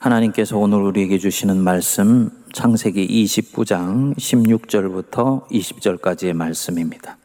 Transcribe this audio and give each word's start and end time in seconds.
하나님께서 0.00 0.56
오늘 0.56 0.78
우리에게 0.78 1.18
주시는 1.18 1.58
말씀 1.58 2.30
창세기 2.54 3.06
29장 3.06 4.16
16절부터 4.16 5.46
20절까지의 5.48 6.32
말씀입니다. 6.32 7.18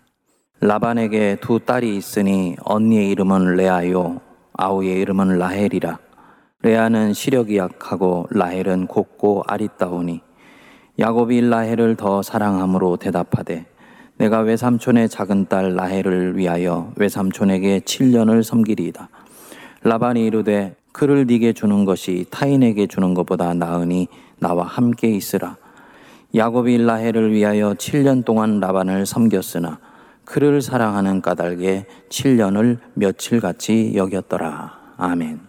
라반에게 0.59 1.37
두 1.39 1.61
딸이 1.61 1.95
있으니 1.95 2.57
언니의 2.65 3.11
이름은 3.11 3.55
레아요 3.55 4.19
아우의 4.57 4.99
이름은 4.99 5.37
라헬이라 5.37 5.99
레아는 6.63 7.13
시력이 7.13 7.55
약하고 7.55 8.27
라헬은 8.31 8.87
곱고 8.87 9.43
아리따우니 9.47 10.19
야곱이 10.99 11.47
라헬을 11.47 11.95
더 11.95 12.21
사랑함으로 12.21 12.97
대답하되 12.97 13.67
내가 14.17 14.41
외삼촌의 14.41 15.07
작은 15.07 15.45
딸 15.47 15.75
라헬을 15.75 16.35
위하여 16.35 16.91
외삼촌에게 16.97 17.79
7년을 17.85 18.43
섬기리이다. 18.43 19.07
라반이 19.83 20.25
이르되 20.25 20.75
그를 20.95 21.25
네게 21.27 21.51
주는 21.51 21.83
것이 21.83 22.25
타인에게 22.29 22.87
주는 22.87 23.13
것보다 23.13 23.53
나으니 23.53 24.07
나와 24.39 24.65
함께 24.65 25.09
있으라. 25.09 25.57
야곱이 26.33 26.77
라헬을 26.77 27.33
위하여 27.33 27.73
7년 27.73 28.23
동안 28.23 28.61
라반을 28.61 29.05
섬겼으나 29.05 29.79
그를 30.23 30.61
사랑하는 30.61 31.21
까닭에 31.21 31.85
7년을 32.07 32.77
며칠같이 32.93 33.91
여겼더라. 33.95 34.95
아멘. 34.95 35.41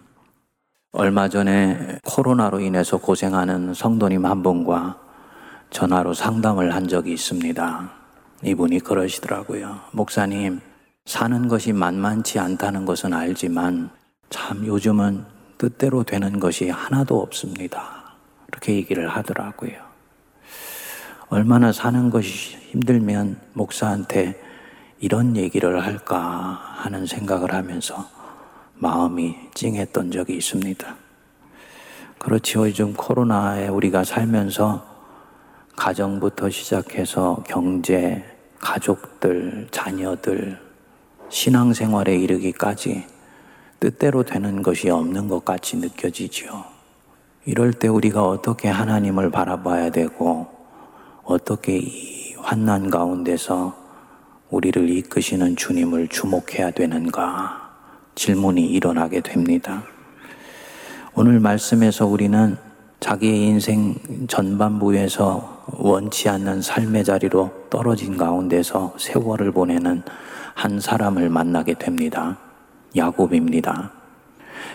얼마 0.91 1.29
전에 1.29 1.99
코로나로 2.03 2.59
인해서 2.59 2.97
고생하는 2.97 3.73
성도님 3.73 4.25
한 4.25 4.43
분과 4.43 4.99
전화로 5.69 6.13
상담을 6.13 6.75
한 6.75 6.89
적이 6.89 7.13
있습니다. 7.13 7.89
이분이 8.43 8.81
그러시더라고요. 8.81 9.79
목사님, 9.93 10.59
사는 11.05 11.47
것이 11.47 11.71
만만치 11.71 12.37
않다는 12.37 12.83
것은 12.83 13.13
알지만 13.13 13.91
참 14.29 14.65
요즘은 14.65 15.36
뜻대로 15.57 16.03
되는 16.03 16.39
것이 16.39 16.69
하나도 16.69 17.21
없습니다. 17.21 18.13
그렇게 18.47 18.75
얘기를 18.75 19.07
하더라고요. 19.09 19.73
얼마나 21.29 21.71
사는 21.71 22.09
것이 22.09 22.57
힘들면 22.71 23.39
목사한테 23.53 24.41
이런 24.99 25.35
얘기를 25.35 25.83
할까 25.85 26.17
하는 26.17 27.05
생각을 27.05 27.53
하면서 27.53 28.09
마음이 28.75 29.35
찡했던 29.53 30.11
적이 30.11 30.37
있습니다. 30.37 30.95
그렇지요. 32.19 32.67
요즘 32.67 32.93
코로나에 32.93 33.67
우리가 33.67 34.03
살면서 34.03 34.85
가정부터 35.75 36.49
시작해서 36.49 37.43
경제, 37.47 38.23
가족들, 38.59 39.67
자녀들, 39.69 40.59
신앙생활에 41.29 42.15
이르기까지 42.15 43.05
뜻대로 43.79 44.23
되는 44.23 44.63
것이 44.63 44.89
없는 44.89 45.27
것 45.27 45.45
같이 45.45 45.77
느껴지지요. 45.77 46.65
이럴 47.45 47.73
때 47.73 47.87
우리가 47.87 48.23
어떻게 48.27 48.67
하나님을 48.67 49.31
바라봐야 49.31 49.91
되고 49.91 50.47
어떻게 51.23 51.77
이 51.77 52.35
환난 52.37 52.89
가운데서 52.89 53.75
우리를 54.49 54.89
이끄시는 54.89 55.55
주님을 55.55 56.07
주목해야 56.07 56.71
되는가 56.71 57.69
질문이 58.15 58.65
일어나게 58.65 59.21
됩니다. 59.21 59.83
오늘 61.13 61.39
말씀에서 61.39 62.05
우리는 62.05 62.57
자기의 62.99 63.43
인생 63.43 63.95
전반부에서 64.27 65.65
원치 65.77 66.29
않는 66.29 66.61
삶의 66.61 67.03
자리로 67.03 67.51
떨어진 67.69 68.17
가운데서 68.17 68.95
세월을 68.97 69.51
보내는 69.51 70.01
한 70.55 70.79
사람을 70.79 71.29
만나게 71.29 71.75
됩니다. 71.75 72.37
야곱입니다. 72.95 73.91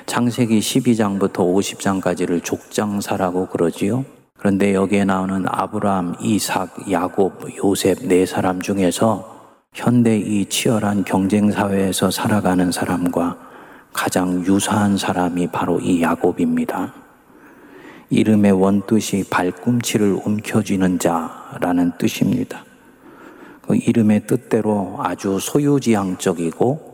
창세기 0.07 0.59
12장부터 0.59 1.37
50장까지를 1.37 2.43
족장사라고 2.45 3.47
그러지요. 3.47 4.05
그런데 4.39 4.75
여기에 4.75 5.05
나오는 5.05 5.45
아브라함, 5.47 6.17
이삭, 6.21 6.91
야곱, 6.91 7.57
요셉 7.59 8.07
네 8.07 8.27
사람 8.27 8.61
중에서 8.61 9.33
현대 9.73 10.19
이 10.19 10.45
치열한 10.47 11.05
경쟁 11.05 11.51
사회에서 11.51 12.11
살아가는 12.11 12.73
사람과 12.73 13.39
가장 13.93 14.45
유사한 14.45 14.97
사람이 14.97 15.49
바로 15.49 15.79
이 15.81 16.03
야곱입니다. 16.03 16.93
이름의 18.11 18.53
원뜻이 18.53 19.25
발꿈치를 19.31 20.21
움켜쥐는 20.25 20.99
자라는 20.99 21.93
뜻입니다. 21.97 22.65
그 23.63 23.77
이름의 23.77 24.27
뜻대로 24.27 24.97
아주 24.99 25.39
소유지향적이고 25.41 26.92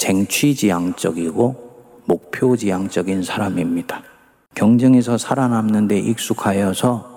쟁취지향적이고 0.00 1.70
목표지향적인 2.06 3.22
사람입니다. 3.22 4.02
경쟁에서 4.54 5.18
살아남는 5.18 5.88
데 5.88 5.98
익숙하여서 5.98 7.08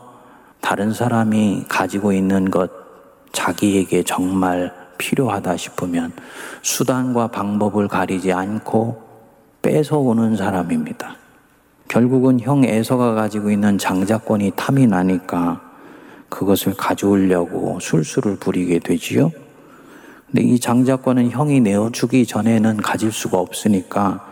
다른 0.60 0.94
사람이 0.94 1.66
가지고 1.70 2.12
있는 2.12 2.52
것 2.52 2.70
자기에게 3.32 4.04
정말 4.04 4.74
필요하다 4.98 5.56
싶으면 5.56 6.12
수단과 6.62 7.28
방법을 7.28 7.88
가리지 7.88 8.34
않고 8.34 9.02
뺏어오는 9.62 10.36
사람입니다. 10.36 11.16
결국은 11.88 12.42
형 12.42 12.66
에서가 12.66 13.14
가지고 13.14 13.50
있는 13.50 13.78
장자권이 13.78 14.52
탐이 14.58 14.88
나니까 14.88 15.62
그것을 16.28 16.74
가져오려고 16.74 17.80
술수를 17.80 18.36
부리게 18.36 18.80
되지요. 18.80 19.32
근데 20.34 20.48
이 20.48 20.60
장자권은 20.60 21.30
형이 21.30 21.62
내어주기 21.62 22.26
전에는 22.26 22.78
가질 22.78 23.12
수가 23.12 23.38
없으니까 23.38 24.26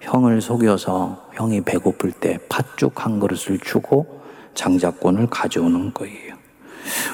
형을 0.00 0.40
속여서 0.40 1.28
형이 1.34 1.60
배고플 1.60 2.12
때 2.12 2.38
팥죽 2.48 3.04
한 3.04 3.20
그릇을 3.20 3.58
주고 3.58 4.22
장자권을 4.54 5.26
가져오는 5.26 5.92
거예요. 5.92 6.36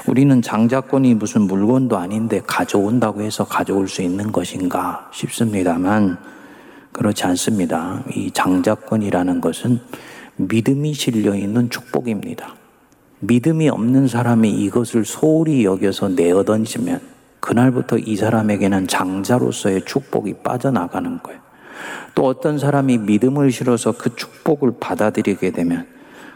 우리는 0.06 0.40
장자권이 0.40 1.14
무슨 1.14 1.42
물건도 1.42 1.96
아닌데 1.96 2.40
가져온다고 2.46 3.22
해서 3.22 3.44
가져올 3.44 3.88
수 3.88 4.02
있는 4.02 4.30
것인가 4.30 5.10
싶습니다만 5.12 6.16
그렇지 6.92 7.24
않습니다. 7.24 8.04
이 8.14 8.30
장자권이라는 8.30 9.40
것은 9.40 9.80
믿음이 10.36 10.94
실려 10.94 11.34
있는 11.34 11.70
축복입니다. 11.70 12.54
믿음이 13.18 13.68
없는 13.68 14.06
사람이 14.06 14.48
이것을 14.48 15.04
소홀히 15.04 15.64
여겨서 15.64 16.10
내어 16.10 16.44
던지면 16.44 17.11
그날부터 17.42 17.98
이 17.98 18.14
사람에게는 18.14 18.86
장자로서의 18.86 19.84
축복이 19.84 20.34
빠져나가는 20.44 21.20
거예요. 21.22 21.40
또 22.14 22.26
어떤 22.26 22.56
사람이 22.56 22.98
믿음을 22.98 23.50
실어서 23.50 23.90
그 23.92 24.14
축복을 24.14 24.74
받아들이게 24.78 25.50
되면 25.50 25.86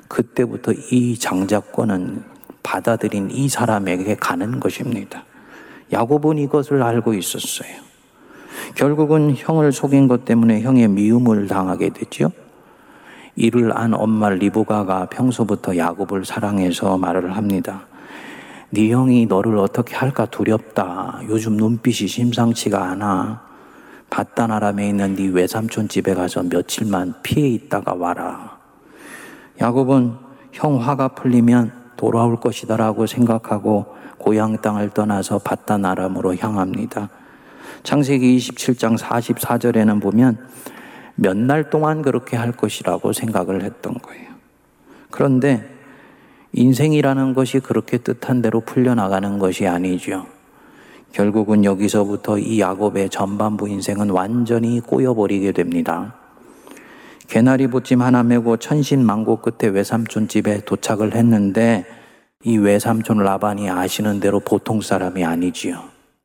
그때부터 0.09 0.73
이 0.91 1.17
장자권은 1.17 2.25
받아들인 2.65 3.31
이 3.31 3.49
사람에게 3.49 4.17
가는 4.17 4.59
것입니다. 4.59 5.25
야곱은 5.93 6.39
이것을 6.39 6.83
알고 6.83 7.15
있었어요. 7.15 7.71
결국은 8.75 9.35
형을 9.37 9.71
속인 9.71 10.09
것 10.09 10.25
때문에 10.25 10.63
형의 10.63 10.89
미움을 10.89 11.47
당하게 11.47 11.91
되죠. 11.91 12.33
이를 13.37 13.77
안 13.79 13.95
엄마 13.95 14.31
리브가가 14.31 15.07
평소부터 15.07 15.77
야곱을 15.77 16.25
사랑해서 16.25 16.99
말을 16.99 17.37
합니다. 17.37 17.87
네 18.71 18.91
형이 18.91 19.27
너를 19.27 19.59
어떻게 19.59 19.95
할까 19.95 20.27
두렵다. 20.27 21.21
요즘 21.29 21.57
눈빛이 21.57 22.09
심상치가 22.09 22.83
않아. 22.91 23.43
바단 24.11 24.51
아람에 24.51 24.89
있는 24.89 25.15
네 25.15 25.29
외삼촌 25.29 25.89
집에 25.89 26.15
가서 26.15 26.43
며칠만 26.43 27.15
피해 27.23 27.49
있다가 27.49 27.95
와라. 27.95 28.59
야곱은 29.61 30.15
형 30.53 30.81
화가 30.81 31.09
풀리면 31.09 31.73
돌아올 31.97 32.41
것이다라고 32.41 33.07
생각하고 33.07 33.97
고향 34.19 34.61
땅을 34.61 34.91
떠나서 34.91 35.39
바단 35.39 35.85
아람으로 35.85 36.37
향합니다. 36.37 37.09
창세기 37.83 38.37
27장 38.37 38.99
44절에는 38.99 40.03
보면 40.03 40.39
몇 41.15 41.37
날 41.37 41.71
동안 41.71 42.03
그렇게 42.03 42.37
할 42.37 42.53
것이라고 42.53 43.13
생각을 43.13 43.63
했던 43.63 43.95
거예요. 43.95 44.31
그런데 45.11 45.76
인생이라는 46.57 47.35
것이 47.35 47.61
그렇게 47.61 47.99
뜻한 47.99 48.41
대로 48.41 48.61
풀려나가는 48.61 49.39
것이 49.39 49.67
아니죠. 49.67 50.27
결국은 51.13 51.65
여기서부터 51.65 52.39
이 52.39 52.61
야곱의 52.61 53.11
전반부 53.11 53.69
인생은 53.69 54.09
완전히 54.11 54.81
꼬여버리게 54.81 55.53
됩니다. 55.53 56.15
개나리 57.29 57.67
보찜 57.67 58.01
하나 58.01 58.23
메고 58.23 58.57
천신만고 58.57 59.37
끝에 59.43 59.71
외삼촌 59.71 60.29
집에 60.29 60.61
도착을 60.65 61.15
했는데 61.15 61.85
이 62.43 62.57
외삼촌 62.57 63.19
라반이 63.19 63.69
아시는 63.69 64.21
대로 64.21 64.41
보통 64.41 64.81
사람이 64.81 65.25
아니지요. 65.25 65.83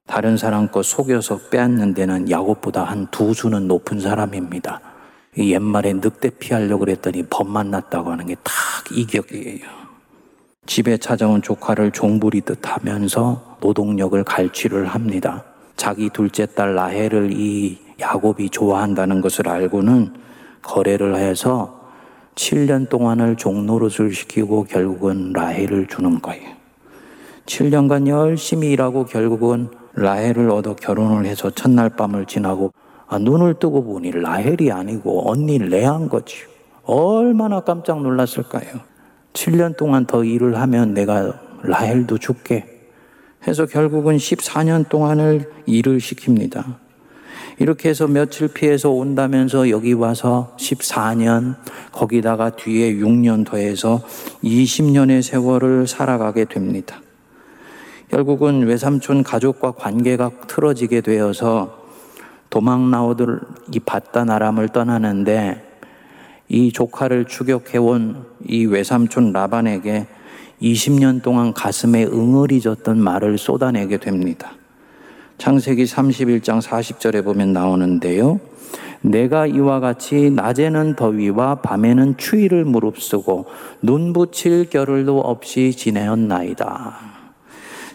다른 0.07 0.37
사람 0.37 0.69
거 0.69 0.81
속여서 0.81 1.39
빼앗는 1.49 1.93
데는 1.93 2.29
야곱보다 2.29 2.83
한 2.85 3.07
두 3.11 3.33
수는 3.33 3.67
높은 3.67 3.99
사람입니다. 3.99 4.79
옛말에 5.37 5.93
늑대 5.93 6.31
피하려고 6.39 6.79
그랬더니 6.85 7.23
법만 7.29 7.69
났다고 7.71 8.11
하는 8.11 8.27
게 8.27 8.35
딱 8.35 8.53
이 8.91 9.05
격이에요. 9.05 9.80
집에 10.71 10.95
찾아온 10.95 11.41
조카를 11.41 11.91
종부리듯 11.91 12.59
하면서 12.63 13.57
노동력을 13.61 14.23
갈취를 14.23 14.85
합니다. 14.85 15.43
자기 15.75 16.09
둘째 16.09 16.45
딸 16.45 16.75
라헬을 16.75 17.31
이 17.33 17.77
야곱이 17.99 18.49
좋아한다는 18.51 19.21
것을 19.21 19.49
알고는 19.49 20.13
거래를 20.61 21.17
해서 21.17 21.89
7년 22.35 22.87
동안을 22.87 23.35
종노릇을 23.35 24.13
시키고 24.13 24.65
결국은 24.65 25.33
라헬을 25.33 25.87
주는 25.87 26.21
거예요. 26.21 26.51
7년간 27.47 28.07
열심히 28.07 28.71
일하고 28.71 29.05
결국은 29.05 29.69
라헬을 29.95 30.49
얻어 30.51 30.75
결혼을 30.75 31.25
해서 31.25 31.49
첫날 31.49 31.89
밤을 31.89 32.27
지나고 32.27 32.71
아, 33.07 33.17
눈을 33.17 33.55
뜨고 33.55 33.83
보니 33.83 34.11
라헬이 34.11 34.71
아니고 34.71 35.29
언니 35.29 35.57
레한 35.57 36.07
거지. 36.07 36.37
얼마나 36.83 37.59
깜짝 37.59 38.01
놀랐을까요? 38.01 38.90
7년 39.33 39.77
동안 39.77 40.05
더 40.05 40.23
일을 40.23 40.57
하면 40.59 40.93
내가 40.93 41.39
라헬도 41.63 42.17
죽게 42.17 42.65
해서 43.47 43.65
결국은 43.65 44.17
14년 44.17 44.87
동안을 44.87 45.49
일을 45.65 45.97
시킵니다. 45.97 46.75
이렇게 47.57 47.89
해서 47.89 48.07
며칠 48.07 48.47
피해서 48.47 48.89
온다면서 48.89 49.69
여기 49.69 49.93
와서 49.93 50.55
14년, 50.59 51.55
거기다가 51.91 52.51
뒤에 52.51 52.95
6년 52.95 53.45
더해서 53.45 54.01
20년의 54.43 55.21
세월을 55.21 55.87
살아가게 55.87 56.45
됩니다. 56.45 57.01
결국은 58.09 58.63
외삼촌 58.63 59.23
가족과 59.23 59.71
관계가 59.71 60.31
틀어지게 60.47 61.01
되어서 61.01 61.85
도망 62.49 62.91
나오들 62.91 63.39
이 63.73 63.79
바다 63.79 64.25
나람을 64.25 64.69
떠나는데 64.69 65.70
이 66.53 66.73
조카를 66.73 67.25
추격해온 67.25 68.25
이 68.45 68.65
외삼촌 68.65 69.31
라반에게 69.31 70.07
20년 70.61 71.23
동안 71.23 71.53
가슴에 71.53 72.03
응어리졌던 72.03 72.99
말을 72.99 73.37
쏟아내게 73.37 73.95
됩니다. 73.95 74.51
창세기 75.37 75.85
31장 75.85 76.61
40절에 76.61 77.23
보면 77.23 77.53
나오는데요. 77.53 78.41
내가 78.99 79.47
이와 79.47 79.79
같이 79.79 80.29
낮에는 80.29 80.97
더위와 80.97 81.61
밤에는 81.61 82.17
추위를 82.17 82.65
무릅쓰고 82.65 83.45
눈 83.81 84.11
붙일 84.11 84.69
겨를도 84.69 85.21
없이 85.21 85.71
지내었나이다. 85.71 86.97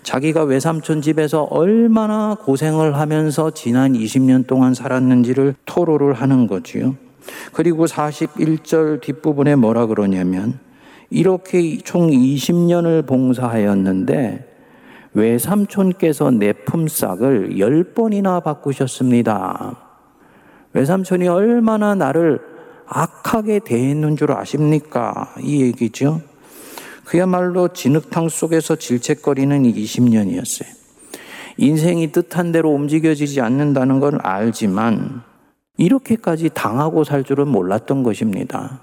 자기가 0.03 0.45
외삼촌 0.45 1.03
집에서 1.03 1.43
얼마나 1.43 2.39
고생을 2.41 2.97
하면서 2.97 3.51
지난 3.51 3.93
20년 3.93 4.47
동안 4.47 4.73
살았는지를 4.73 5.57
토로를 5.67 6.15
하는 6.15 6.47
거지요. 6.47 6.97
그리고 7.53 7.87
41절 7.87 9.01
뒷부분에 9.01 9.57
뭐라 9.57 9.87
그러냐면 9.87 10.59
이렇게 11.11 11.79
총 11.79 12.11
20년을 12.11 13.07
봉사하였는데 13.07 14.55
외삼촌께서 15.15 16.31
내 16.33 16.53
품삯을 16.53 17.59
열 17.59 17.85
번이나 17.85 18.41
바꾸셨습니다. 18.41 19.79
외삼촌이 20.75 21.27
얼마나 21.27 21.95
나를 21.95 22.41
악하게 22.87 23.61
대했는 23.61 24.17
줄 24.17 24.33
아십니까? 24.33 25.35
이 25.41 25.63
얘기죠. 25.63 26.21
그야말로 27.05 27.69
진흙탕 27.69 28.29
속에서 28.29 28.77
질책거리는 28.77 29.63
20년이었어요. 29.63 30.67
인생이 31.57 32.13
뜻한 32.13 32.53
대로 32.53 32.71
움직여지지 32.71 33.41
않는다는 33.41 34.01
걸 34.01 34.19
알지만 34.23 35.23
이렇게까지 35.77 36.51
당하고 36.55 37.05
살 37.05 37.25
줄은 37.25 37.49
몰랐던 37.49 38.03
것입니다. 38.03 38.81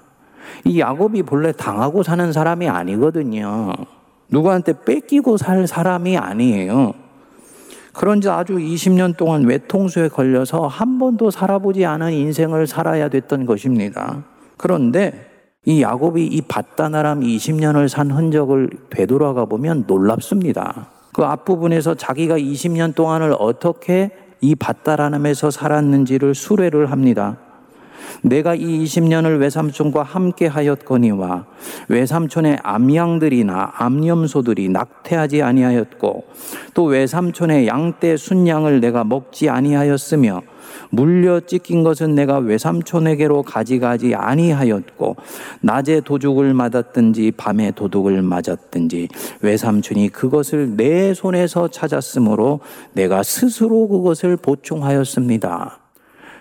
이 0.64 0.80
야곱이 0.80 1.22
본래 1.24 1.52
당하고 1.52 2.02
사는 2.02 2.32
사람이 2.32 2.68
아니거든요. 2.68 3.72
누구한테 4.28 4.74
뺏기고 4.84 5.36
살 5.36 5.66
사람이 5.66 6.16
아니에요. 6.16 6.94
그런지 7.92 8.28
아주 8.28 8.54
20년 8.54 9.16
동안 9.16 9.44
외통수에 9.44 10.08
걸려서 10.08 10.66
한 10.66 10.98
번도 10.98 11.30
살아보지 11.30 11.84
않은 11.86 12.12
인생을 12.12 12.66
살아야 12.66 13.08
됐던 13.08 13.46
것입니다. 13.46 14.24
그런데 14.56 15.30
이 15.64 15.80
야곱이 15.80 16.26
이 16.26 16.42
바다나람 16.42 17.20
20년을 17.20 17.88
산 17.88 18.10
흔적을 18.10 18.70
되돌아가 18.90 19.44
보면 19.44 19.84
놀랍습니다. 19.86 20.88
그 21.12 21.22
앞부분에서 21.22 21.94
자기가 21.94 22.36
20년 22.36 22.94
동안을 22.94 23.34
어떻게 23.38 24.10
이 24.40 24.54
바다라람에서 24.54 25.50
살았는지를 25.50 26.34
수레를 26.34 26.90
합니다. 26.90 27.38
내가 28.22 28.54
이 28.54 28.84
20년을 28.84 29.40
외삼촌과 29.40 30.02
함께 30.02 30.46
하였거니와 30.46 31.46
외삼촌의 31.88 32.58
암양들이나 32.62 33.72
암염소들이 33.76 34.68
낙태하지 34.68 35.42
아니하였고 35.42 36.24
또 36.74 36.84
외삼촌의 36.84 37.66
양떼 37.66 38.16
순양을 38.16 38.80
내가 38.80 39.04
먹지 39.04 39.48
아니하였으며 39.48 40.42
물려 40.90 41.40
찢긴 41.40 41.82
것은 41.82 42.14
내가 42.14 42.38
외삼촌에게로 42.38 43.42
가져가지 43.42 44.14
아니하였고 44.14 45.16
낮에 45.60 46.00
도둑을 46.00 46.54
맞았든지 46.54 47.32
밤에 47.36 47.70
도둑을 47.72 48.22
맞았든지 48.22 49.08
외삼촌이 49.40 50.10
그것을 50.10 50.76
내 50.76 51.14
손에서 51.14 51.68
찾았으므로 51.68 52.60
내가 52.92 53.22
스스로 53.22 53.88
그것을 53.88 54.36
보충하였습니다. 54.36 55.78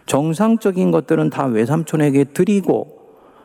정상적인 0.05 0.91
것들은 0.91 1.29
다 1.29 1.45
외삼촌에게 1.45 2.25
드리고 2.25 3.03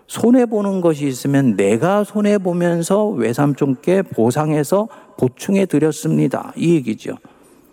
손해보는 0.09 0.81
것이 0.81 1.07
있으면 1.07 1.57
내가 1.57 2.03
손해보면서 2.03 3.09
외삼촌께 3.09 4.03
보상해서 4.03 4.89
보충해 5.19 5.67
드렸습니다. 5.67 6.53
이 6.57 6.75
얘기죠. 6.75 7.17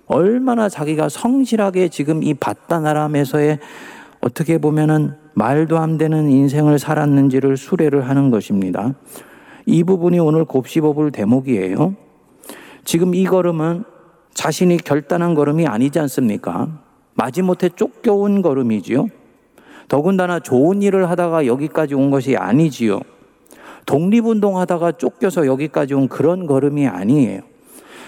얼마나 0.07 0.69
자기가 0.69 1.09
성실하게 1.09 1.89
지금 1.89 2.23
이 2.23 2.33
바다나람에서의 2.33 3.59
어떻게 4.21 4.57
보면은 4.57 5.15
말도 5.33 5.77
안 5.77 5.97
되는 5.97 6.29
인생을 6.29 6.79
살았는지를 6.79 7.57
수레를 7.57 8.07
하는 8.07 8.31
것입니다. 8.31 8.93
이 9.65 9.83
부분이 9.83 10.19
오늘 10.19 10.45
곱씹어 10.45 10.93
볼 10.93 11.11
대목이에요. 11.11 11.95
지금 12.83 13.15
이 13.15 13.25
걸음은 13.25 13.83
자신이 14.33 14.77
결단한 14.77 15.33
걸음이 15.33 15.65
아니지 15.65 15.99
않습니까? 15.99 16.69
마지못해 17.15 17.69
쫓겨온 17.69 18.41
걸음이지요. 18.41 19.07
더군다나 19.87 20.39
좋은 20.39 20.81
일을 20.81 21.09
하다가 21.09 21.45
여기까지 21.45 21.95
온 21.95 22.11
것이 22.11 22.35
아니지요. 22.35 22.99
독립운동 23.85 24.57
하다가 24.57 24.93
쫓겨서 24.93 25.45
여기까지 25.45 25.93
온 25.93 26.07
그런 26.07 26.47
걸음이 26.47 26.87
아니에요. 26.87 27.41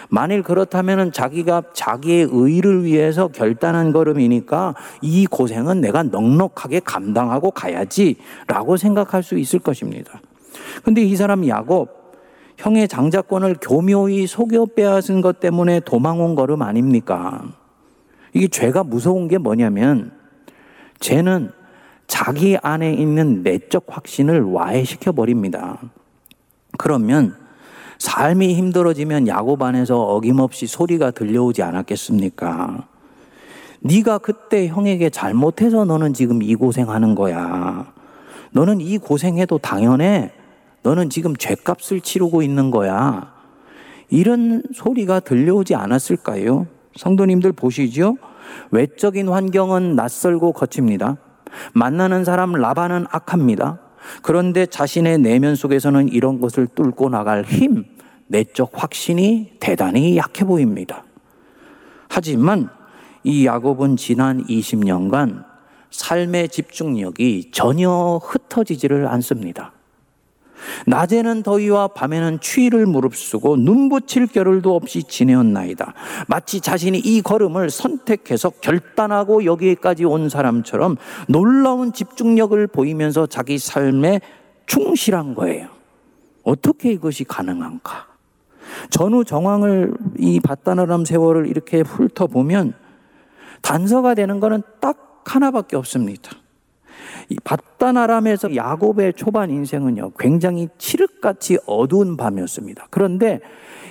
만일 0.10 0.42
그렇다면 0.44 1.12
자기가 1.12 1.64
자기의 1.74 2.30
의를 2.32 2.84
위해서 2.84 3.28
결단한 3.28 3.92
걸음이니까 3.92 4.76
이 5.02 5.26
고생은 5.26 5.82
내가 5.82 6.04
넉넉하게 6.04 6.82
감당하고 6.82 7.52
가야지라고 7.52 8.78
생각할 8.78 9.24
수 9.24 9.38
있을 9.38 9.60
것입니다. 9.60 10.22
근데 10.84 11.02
이 11.02 11.16
사람 11.16 11.48
야곱, 11.48 11.98
형의 12.58 12.88
장자권을 12.88 13.58
교묘히 13.62 14.28
속여 14.28 14.68
빼앗은 14.76 15.22
것 15.22 15.40
때문에 15.40 15.82
도망 15.82 16.22
온 16.22 16.36
걸음 16.36 16.62
아닙니까? 16.62 17.44
이게 18.34 18.48
죄가 18.48 18.84
무서운 18.84 19.28
게 19.28 19.38
뭐냐면 19.38 20.12
죄는 21.00 21.52
자기 22.08 22.58
안에 22.62 22.94
있는 22.94 23.44
내적 23.44 23.86
확신을 23.88 24.42
와해시켜 24.42 25.12
버립니다. 25.12 25.80
그러면 26.78 27.36
삶이 28.00 28.56
힘들어지면 28.56 29.28
야곱 29.28 29.62
안에서 29.62 30.00
어김없이 30.02 30.68
소리가 30.68 31.12
들려오지 31.12 31.64
않았겠습니까? 31.64 32.88
네가 33.80 34.20
그때 34.20 34.68
형에게 34.68 35.10
잘못해서 35.10 35.86
너는 35.86 36.14
지금 36.14 36.42
이 36.42 36.56
고생하는 36.56 37.16
거야. 37.16 37.92
너는 38.52 38.82
이 38.82 38.98
고생해도 38.98 39.60
당연해. 39.60 40.32
너는 40.84 41.10
지금 41.10 41.36
죄값을 41.36 42.02
치르고 42.02 42.42
있는 42.42 42.72
거야. 42.72 43.34
이런 44.10 44.64
소리가 44.74 45.20
들려오지 45.20 45.76
않았을까요? 45.76 46.68
성도님들 46.96 47.52
보시죠? 47.52 48.18
외적인 48.72 49.28
환경은 49.28 49.96
낯설고 49.96 50.54
거칩니다. 50.54 51.18
만나는 51.74 52.24
사람 52.24 52.54
라반은 52.54 53.06
악합니다. 53.10 53.80
그런데 54.22 54.66
자신의 54.66 55.20
내면 55.20 55.56
속에서는 55.56 56.10
이런 56.10 56.40
것을 56.40 56.68
뚫고 56.68 57.10
나갈 57.10 57.44
힘, 57.44 57.86
내적 58.28 58.72
확신이 58.74 59.54
대단히 59.60 60.18
약해 60.18 60.46
보입니다. 60.46 61.04
하지만 62.10 62.70
이 63.24 63.46
야곱은 63.46 63.98
지난 63.98 64.44
20년간 64.46 65.46
삶의 65.92 66.50
집중력이 66.50 67.52
전혀 67.52 68.20
흩어지지를 68.24 69.08
않습니다. 69.08 69.74
낮에는 70.86 71.44
더위와 71.44 71.90
밤에는 71.90 72.40
추위를 72.40 72.86
무릅쓰고 72.86 73.58
눈붙일 73.58 74.28
겨를도 74.28 74.76
없이 74.76 75.04
지내었나이다. 75.04 75.94
마치 76.28 76.62
자신이 76.62 77.00
이 77.00 77.22
걸음을 77.22 77.70
선택해서 77.70 78.50
결단하고 78.50 79.46
여기까지 79.46 80.06
온 80.06 80.30
사람처럼 80.30 80.98
놀라운 81.28 81.94
집중력을 81.94 82.68
보이면서 82.68 83.28
자기 83.28 83.58
삶에 83.58 84.22
충실한 84.66 85.36
거예요. 85.36 85.68
어떻게 86.44 86.92
이것이 86.92 87.24
가능한가? 87.24 88.08
전후 88.90 89.24
정황을 89.24 89.94
이 90.18 90.40
바다나람 90.40 91.06
세월을 91.06 91.48
이렇게 91.48 91.82
훑어보면 91.82 92.74
단서가 93.62 94.14
되는 94.14 94.40
것은 94.40 94.62
딱 94.80 95.24
하나밖에 95.26 95.76
없습니다. 95.76 96.32
바다나람에서 97.44 98.56
야곱의 98.56 99.14
초반 99.14 99.50
인생은요, 99.50 100.12
굉장히 100.18 100.68
칠흑같이 100.78 101.60
어두운 101.66 102.18
밤이었습니다. 102.18 102.88
그런데 102.90 103.40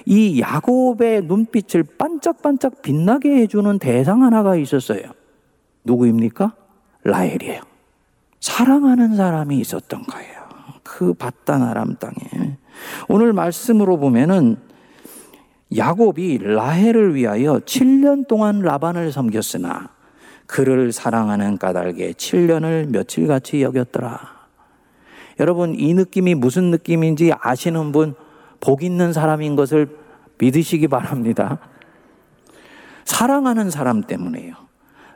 이 0.04 0.40
야곱의 0.40 1.22
눈빛을 1.22 1.84
반짝반짝 1.98 2.82
빛나게 2.82 3.36
해주는 3.42 3.78
대상 3.78 4.22
하나가 4.22 4.56
있었어요. 4.56 5.02
누구입니까? 5.84 6.54
라헬이에요. 7.04 7.60
사랑하는 8.40 9.16
사람이 9.16 9.58
있었던 9.58 10.02
거예요. 10.04 10.46
그 10.82 11.12
바다나람 11.14 11.96
땅에. 11.96 12.14
오늘 13.08 13.32
말씀으로 13.32 13.98
보면은 13.98 14.56
야곱이 15.76 16.38
라헬을 16.42 17.14
위하여 17.14 17.58
7년 17.58 18.28
동안 18.28 18.60
라반을 18.60 19.10
섬겼으나 19.10 19.95
그를 20.46 20.92
사랑하는 20.92 21.58
까닭에 21.58 22.12
7년을 22.12 22.90
며칠같이 22.90 23.62
여겼더라. 23.62 24.36
여러분, 25.40 25.74
이 25.74 25.92
느낌이 25.92 26.34
무슨 26.34 26.70
느낌인지 26.70 27.32
아시는 27.38 27.92
분, 27.92 28.14
복 28.60 28.82
있는 28.82 29.12
사람인 29.12 29.56
것을 29.56 29.88
믿으시기 30.38 30.88
바랍니다. 30.88 31.58
사랑하는 33.04 33.70
사람 33.70 34.02
때문에요. 34.02 34.54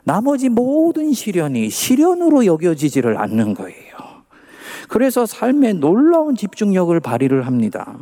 나머지 0.03 0.49
모든 0.49 1.13
시련이 1.13 1.69
시련으로 1.69 2.45
여겨지지를 2.45 3.17
않는 3.17 3.53
거예요. 3.53 3.91
그래서 4.89 5.25
삶에 5.25 5.73
놀라운 5.73 6.35
집중력을 6.35 6.99
발휘를 6.99 7.45
합니다. 7.45 7.97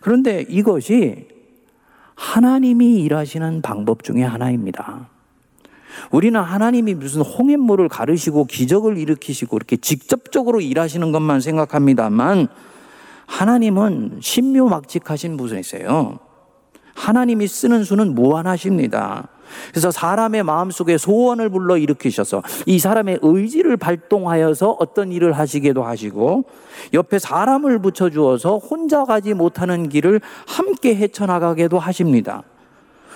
그런데 0.00 0.44
이것이 0.48 1.28
하나님이 2.14 3.02
일하시는 3.02 3.62
방법 3.62 4.02
중에 4.02 4.22
하나입니다. 4.22 5.08
우리는 6.10 6.40
하나님이 6.40 6.94
무슨 6.94 7.22
홍해물을 7.22 7.88
가르시고 7.88 8.46
기적을 8.46 8.98
일으키시고 8.98 9.56
이렇게 9.56 9.76
직접적으로 9.76 10.60
일하시는 10.60 11.12
것만 11.12 11.40
생각합니다만 11.40 12.48
하나님은 13.26 14.18
신묘막직하신 14.20 15.36
분이세요. 15.36 16.18
하나님이 16.94 17.48
쓰는 17.48 17.84
수는 17.84 18.14
무한하십니다. 18.14 19.28
그래서 19.70 19.90
사람의 19.90 20.42
마음속에 20.44 20.98
소원을 20.98 21.50
불러 21.50 21.76
일으키셔서 21.76 22.42
이 22.66 22.78
사람의 22.78 23.18
의지를 23.22 23.76
발동하여서 23.76 24.76
어떤 24.78 25.12
일을 25.12 25.32
하시기도 25.32 25.82
하시고 25.84 26.44
옆에 26.94 27.18
사람을 27.18 27.80
붙여주어서 27.80 28.58
혼자 28.58 29.04
가지 29.04 29.34
못하는 29.34 29.88
길을 29.88 30.20
함께 30.46 30.94
헤쳐나가게도 30.96 31.78
하십니다. 31.78 32.42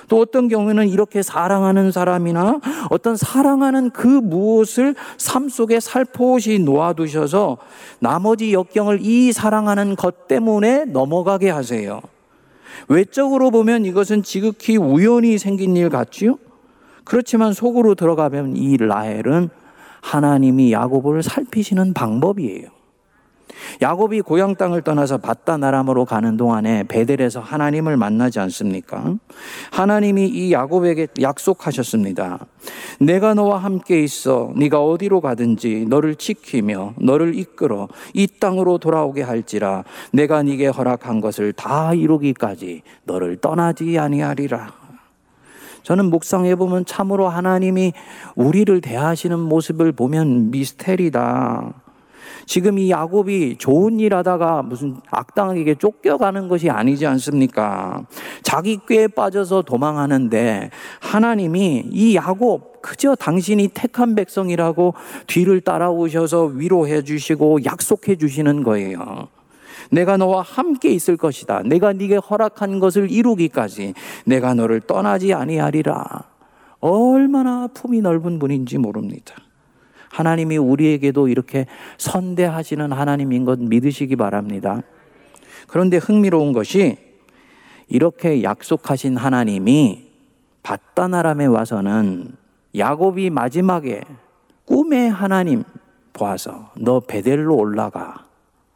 또 0.09 0.21
어떤 0.21 0.49
경우에는 0.49 0.89
이렇게 0.89 1.23
사랑하는 1.23 1.93
사람이나 1.93 2.61
어떤 2.91 3.17
사랑하는 3.17 3.91
그 3.91 4.07
무엇을 4.07 4.95
삶 5.19 5.49
속에 5.49 5.81
살포시 5.81 6.61
놓아두셔서 6.61 7.59
나머지 7.99 8.53
역경을 8.53 9.01
이 9.03 9.33
사랑하는 9.33 9.97
것 9.97 10.29
때문에 10.29 10.85
넘어가게 10.85 11.51
하세요. 11.51 12.01
외적으로 12.89 13.51
보면 13.51 13.85
이것은 13.85 14.23
지극히 14.23 14.77
우연히 14.77 15.39
생긴 15.39 15.77
일 15.77 15.89
같지요? 15.89 16.39
그렇지만 17.05 17.53
속으로 17.53 17.95
들어가면 17.95 18.57
이 18.57 18.77
라헬은 18.77 19.49
하나님이 20.03 20.73
야곱을 20.73 21.23
살피시는 21.23 21.95
방법이에요. 21.95 22.76
야곱이 23.83 24.23
고향 24.23 24.55
땅을 24.55 24.83
떠나서 24.83 25.19
바다 25.19 25.57
나람으로 25.57 26.05
가는 26.05 26.37
동안에 26.37 26.85
베델에서 26.85 27.41
하나님을 27.41 27.97
만나지 27.97 28.41
않습니까? 28.41 29.17
하나님이 29.71 30.27
이 30.29 30.53
야곱에게 30.53 31.09
약속하셨습니다. 31.21 32.47
내가 33.01 33.35
너와 33.35 33.59
함께 33.59 34.03
있어 34.03 34.53
네가 34.57 34.83
어디로 34.83 35.21
가든지 35.21 35.87
너를 35.89 36.15
지키며 36.15 36.95
너를 36.99 37.35
이끌어 37.35 37.89
이 38.15 38.27
땅으로 38.27 38.79
돌아오게 38.79 39.23
할지라 39.23 39.85
내가 40.13 40.43
네게 40.43 40.69
허락한 40.69 41.21
것을 41.21 41.53
다 41.53 41.95
이루기까지 41.95 42.83
너를 43.05 43.37
떠나지 43.37 43.99
아니하리라. 43.99 44.87
저는 45.83 46.07
묵상해 46.07 46.57
보면 46.57 46.85
참으로 46.85 47.29
하나님이 47.29 47.93
우리를 48.35 48.81
대하시는 48.81 49.39
모습을 49.39 49.93
보면 49.93 50.51
미스테리다. 50.51 51.86
지금 52.45 52.79
이 52.79 52.91
야곱이 52.91 53.57
좋은 53.59 53.99
일 53.99 54.15
하다가 54.15 54.63
무슨 54.63 54.97
악당에게 55.11 55.77
쫓겨가는 55.77 56.49
것이 56.49 56.71
아니지 56.71 57.07
않습니까? 57.07 58.05
자기 58.43 58.79
꾀에 58.87 59.09
빠져서 59.09 59.63
도망하는데 59.63 60.71
하나님이 61.01 61.87
이 61.91 62.17
야곱 62.17 62.83
그저 62.83 63.15
당신이 63.15 63.69
택한 63.75 64.15
백성이라고 64.15 64.95
뒤를 65.27 65.61
따라오셔서 65.61 66.45
위로해 66.45 67.03
주시고 67.03 67.65
약속해 67.65 68.17
주시는 68.17 68.63
거예요. 68.63 69.29
내가 69.91 70.17
너와 70.17 70.43
함께 70.43 70.91
있을 70.91 71.17
것이다. 71.17 71.63
내가 71.65 71.93
네게 71.93 72.17
허락한 72.17 72.79
것을 72.79 73.11
이루기까지 73.11 73.95
내가 74.25 74.55
너를 74.55 74.81
떠나지 74.81 75.33
아니하리라. 75.33 76.25
얼마나 76.81 77.67
품이 77.69 78.01
넓은 78.01 78.39
분인지 78.39 78.79
모릅니다. 78.79 79.35
하나님이 80.17 80.57
우리에게도 80.57 81.29
이렇게 81.29 81.67
선대하시는 81.99 82.91
하나님인 82.93 83.45
것 83.45 83.59
믿으시기 83.61 84.17
바랍니다. 84.17 84.81
그런데 85.69 85.99
흥미로운 85.99 86.53
것이 86.53 86.97
이렇게 87.89 88.43
약속하신 88.43 89.17
하나님이 89.17 90.07
바다나람에 90.63 91.47
와서는 91.47 92.33
야곱이 92.77 93.31
마지막에 93.31 94.01
꿈의 94.65 95.11
하나님 95.11 95.65
보아서 96.13 96.71
너 96.77 97.01
베델로 97.01 97.55
올라가 97.55 98.25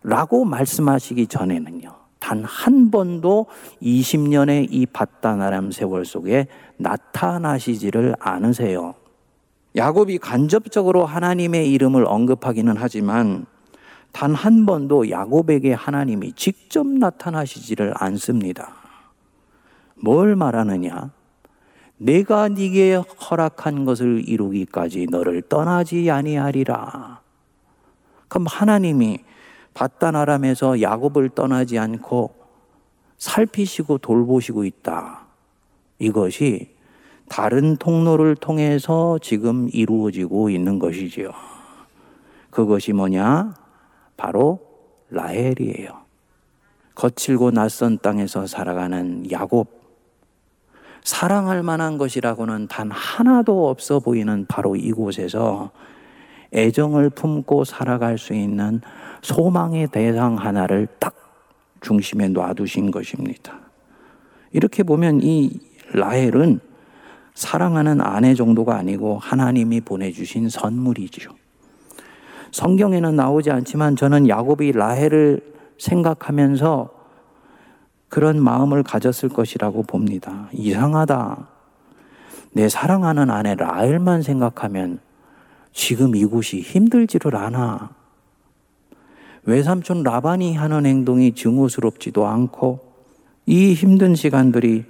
라고 0.02 0.44
말씀하시기 0.44 1.26
전에는요. 1.26 1.94
단 2.18 2.44
한 2.44 2.90
번도 2.90 3.46
20년의 3.82 4.68
이 4.70 4.84
바다나람 4.86 5.72
세월 5.72 6.04
속에 6.04 6.46
나타나시지를 6.76 8.14
않으세요. 8.20 8.94
야곱이 9.76 10.18
간접적으로 10.18 11.06
하나님의 11.06 11.70
이름을 11.72 12.04
언급하기는 12.06 12.74
하지만 12.76 13.46
단 14.12 14.34
한 14.34 14.66
번도 14.66 15.10
야곱에게 15.10 15.72
하나님이 15.72 16.32
직접 16.32 16.86
나타나시지를 16.86 17.94
않습니다. 17.96 18.74
뭘 19.96 20.36
말하느냐? 20.36 21.10
내가 21.98 22.48
네게 22.48 22.94
허락한 22.94 23.84
것을 23.84 24.26
이루기까지 24.26 25.06
너를 25.10 25.42
떠나지 25.42 26.10
아니하리라. 26.10 27.20
그럼 28.28 28.46
하나님이 28.48 29.18
바다나람에서 29.74 30.80
야곱을 30.80 31.30
떠나지 31.30 31.78
않고 31.78 32.34
살피시고 33.18 33.98
돌보시고 33.98 34.64
있다. 34.64 35.26
이것이 35.98 36.69
다른 37.30 37.76
통로를 37.76 38.34
통해서 38.34 39.16
지금 39.22 39.68
이루어지고 39.72 40.50
있는 40.50 40.80
것이지요. 40.80 41.30
그것이 42.50 42.92
뭐냐? 42.92 43.54
바로 44.16 44.58
라헬이에요. 45.10 45.90
거칠고 46.96 47.52
낯선 47.52 47.98
땅에서 48.02 48.48
살아가는 48.48 49.30
야곱. 49.30 49.68
사랑할 51.04 51.62
만한 51.62 51.98
것이라고는 51.98 52.66
단 52.66 52.90
하나도 52.90 53.68
없어 53.68 54.00
보이는 54.00 54.44
바로 54.48 54.74
이곳에서 54.74 55.70
애정을 56.52 57.10
품고 57.10 57.62
살아갈 57.62 58.18
수 58.18 58.34
있는 58.34 58.80
소망의 59.22 59.86
대상 59.92 60.34
하나를 60.34 60.88
딱 60.98 61.14
중심에 61.80 62.26
놔두신 62.26 62.90
것입니다. 62.90 63.60
이렇게 64.50 64.82
보면 64.82 65.20
이 65.22 65.60
라헬은 65.92 66.69
사랑하는 67.34 68.00
아내 68.00 68.34
정도가 68.34 68.76
아니고 68.76 69.18
하나님이 69.18 69.80
보내주신 69.80 70.48
선물이지요. 70.48 71.30
성경에는 72.52 73.14
나오지 73.16 73.50
않지만 73.50 73.96
저는 73.96 74.28
야곱이 74.28 74.72
라헬을 74.72 75.40
생각하면서 75.78 76.90
그런 78.08 78.42
마음을 78.42 78.82
가졌을 78.82 79.28
것이라고 79.28 79.84
봅니다. 79.84 80.48
이상하다. 80.52 81.48
내 82.52 82.68
사랑하는 82.68 83.30
아내 83.30 83.54
라헬만 83.54 84.22
생각하면 84.22 84.98
지금 85.72 86.16
이곳이 86.16 86.60
힘들지를 86.60 87.36
않아. 87.36 87.90
외삼촌 89.44 90.02
라반이 90.02 90.54
하는 90.56 90.84
행동이 90.84 91.32
증오스럽지도 91.32 92.26
않고 92.26 92.80
이 93.46 93.72
힘든 93.72 94.14
시간들이 94.14 94.84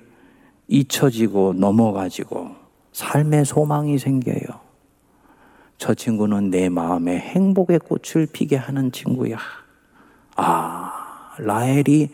잊혀지고 0.70 1.54
넘어가지고 1.54 2.52
삶의 2.92 3.44
소망이 3.44 3.98
생겨요. 3.98 4.70
저 5.78 5.94
친구는 5.94 6.50
내 6.50 6.68
마음에 6.68 7.18
행복의 7.18 7.80
꽃을 7.80 8.28
피게 8.32 8.56
하는 8.56 8.92
친구야. 8.92 9.38
아, 10.36 11.34
라헬이 11.38 12.10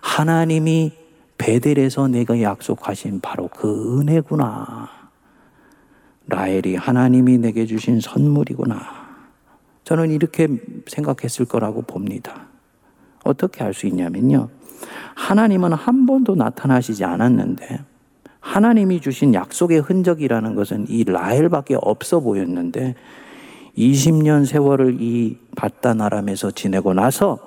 하나님이 0.00 0.92
베델에서 1.38 2.08
내가 2.08 2.40
약속하신 2.40 3.20
바로 3.20 3.48
그 3.48 4.00
은혜구나. 4.00 4.88
라헬이 6.26 6.76
하나님이 6.76 7.38
내게 7.38 7.64
주신 7.64 8.00
선물이구나. 8.00 9.04
저는 9.84 10.10
이렇게 10.10 10.48
생각했을 10.86 11.44
거라고 11.44 11.82
봅니다. 11.82 12.48
어떻게 13.24 13.62
할수 13.62 13.86
있냐면요. 13.86 14.48
하나님은 15.14 15.72
한 15.72 16.06
번도 16.06 16.34
나타나시지 16.34 17.04
않았는데 17.04 17.80
하나님이 18.40 19.00
주신 19.00 19.32
약속의 19.32 19.80
흔적이라는 19.80 20.54
것은 20.54 20.86
이 20.88 21.04
라헬밖에 21.04 21.76
없어 21.80 22.20
보였는데 22.20 22.94
20년 23.76 24.46
세월을 24.46 24.98
이 25.00 25.38
바다 25.56 25.94
나람에서 25.94 26.50
지내고 26.50 26.94
나서 26.94 27.38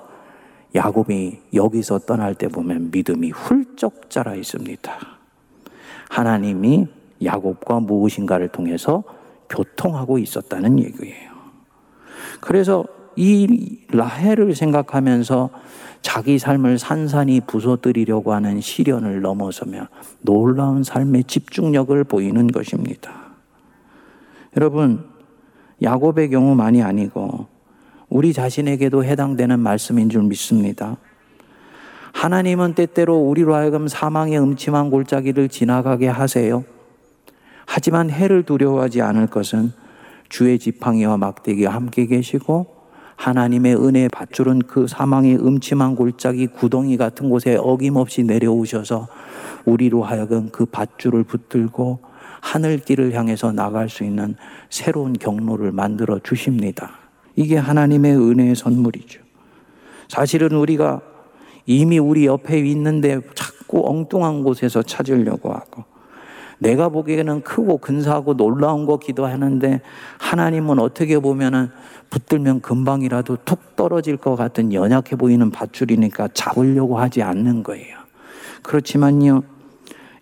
야곱이 0.74 1.38
여기서 1.54 2.00
떠날 2.00 2.34
때 2.34 2.48
보면 2.48 2.90
믿음이 2.90 3.30
훌쩍 3.30 4.10
자라 4.10 4.34
있습니다. 4.34 4.92
하나님이 6.10 6.88
야곱과 7.24 7.80
무엇인가를 7.80 8.48
통해서 8.48 9.04
교통하고 9.48 10.18
있었다는 10.18 10.78
얘기예요. 10.80 11.30
그래서 12.40 12.84
이 13.16 13.78
라헬을 13.90 14.54
생각하면서 14.54 15.50
자기 16.08 16.38
삶을 16.38 16.78
산산히 16.78 17.42
부숴뜨리려고 17.42 18.30
하는 18.30 18.62
시련을 18.62 19.20
넘어서며 19.20 19.88
놀라운 20.22 20.82
삶의 20.82 21.24
집중력을 21.24 22.02
보이는 22.04 22.46
것입니다. 22.46 23.12
여러분, 24.56 25.04
야곱의 25.82 26.30
경우만이 26.30 26.82
아니고 26.82 27.46
우리 28.08 28.32
자신에게도 28.32 29.04
해당되는 29.04 29.60
말씀인 29.60 30.08
줄 30.08 30.22
믿습니다. 30.22 30.96
하나님은 32.14 32.72
때때로 32.72 33.18
우리로 33.18 33.54
하여금 33.54 33.86
사망의 33.86 34.40
음침한 34.40 34.88
골짜기를 34.88 35.50
지나가게 35.50 36.08
하세요. 36.08 36.64
하지만 37.66 38.08
해를 38.08 38.44
두려워하지 38.44 39.02
않을 39.02 39.26
것은 39.26 39.72
주의 40.30 40.58
지팡이와 40.58 41.18
막대기와 41.18 41.74
함께 41.74 42.06
계시고 42.06 42.77
하나님의 43.18 43.74
은혜의 43.74 44.08
밧줄은 44.10 44.60
그 44.60 44.86
사망의 44.86 45.36
음침한 45.36 45.96
골짜기 45.96 46.46
구덩이 46.46 46.96
같은 46.96 47.28
곳에 47.28 47.56
어김없이 47.60 48.22
내려오셔서 48.22 49.08
우리로 49.64 50.04
하여금 50.04 50.50
그 50.52 50.64
밧줄을 50.64 51.24
붙들고 51.24 51.98
하늘길을 52.40 53.12
향해서 53.12 53.50
나갈 53.50 53.88
수 53.88 54.04
있는 54.04 54.36
새로운 54.70 55.14
경로를 55.14 55.72
만들어 55.72 56.20
주십니다. 56.20 56.92
이게 57.34 57.56
하나님의 57.56 58.16
은혜의 58.16 58.54
선물이죠. 58.54 59.20
사실은 60.06 60.52
우리가 60.52 61.02
이미 61.66 61.98
우리 61.98 62.24
옆에 62.24 62.60
있는데 62.60 63.20
자꾸 63.34 63.82
엉뚱한 63.84 64.44
곳에서 64.44 64.82
찾으려고 64.82 65.52
하고 65.52 65.84
내가 66.58 66.88
보기에는 66.88 67.42
크고 67.42 67.78
근사하고 67.78 68.34
놀라운 68.36 68.86
거 68.86 68.98
기도하는데 68.98 69.80
하나님은 70.18 70.78
어떻게 70.78 71.18
보면은 71.18 71.70
붙들면 72.10 72.60
금방이라도 72.60 73.38
툭 73.44 73.76
떨어질 73.76 74.16
것 74.16 74.34
같은 74.34 74.72
연약해 74.72 75.16
보이는 75.16 75.50
밧줄이니까 75.50 76.28
잡으려고 76.34 76.98
하지 76.98 77.22
않는 77.22 77.62
거예요. 77.62 77.96
그렇지만요, 78.62 79.42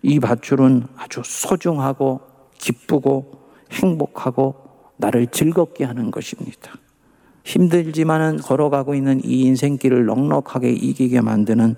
이 0.01 0.19
밧줄은 0.19 0.83
아주 0.97 1.21
소중하고 1.23 2.21
기쁘고 2.57 3.31
행복하고 3.71 4.55
나를 4.97 5.27
즐겁게 5.27 5.85
하는 5.85 6.11
것입니다. 6.11 6.73
힘들지만은 7.43 8.37
걸어가고 8.37 8.93
있는 8.93 9.21
이 9.23 9.43
인생길을 9.43 10.05
넉넉하게 10.05 10.71
이기게 10.71 11.21
만드는 11.21 11.75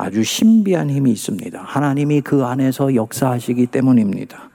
아주 0.00 0.24
신비한 0.24 0.88
힘이 0.88 1.10
있습니다. 1.12 1.60
하나님이 1.62 2.22
그 2.22 2.44
안에서 2.46 2.94
역사하시기 2.94 3.66
때문입니다. 3.66 4.48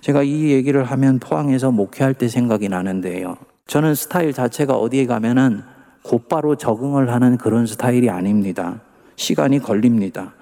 제가 0.00 0.22
이 0.22 0.52
얘기를 0.52 0.84
하면 0.84 1.18
포항에서 1.18 1.72
목회할 1.72 2.14
때 2.14 2.28
생각이 2.28 2.68
나는데요. 2.68 3.36
저는 3.66 3.96
스타일 3.96 4.32
자체가 4.32 4.74
어디에 4.74 5.06
가면은 5.06 5.62
곧바로 6.04 6.54
적응을 6.54 7.10
하는 7.10 7.36
그런 7.36 7.66
스타일이 7.66 8.08
아닙니다. 8.08 8.80
시간이 9.16 9.58
걸립니다. 9.58 10.34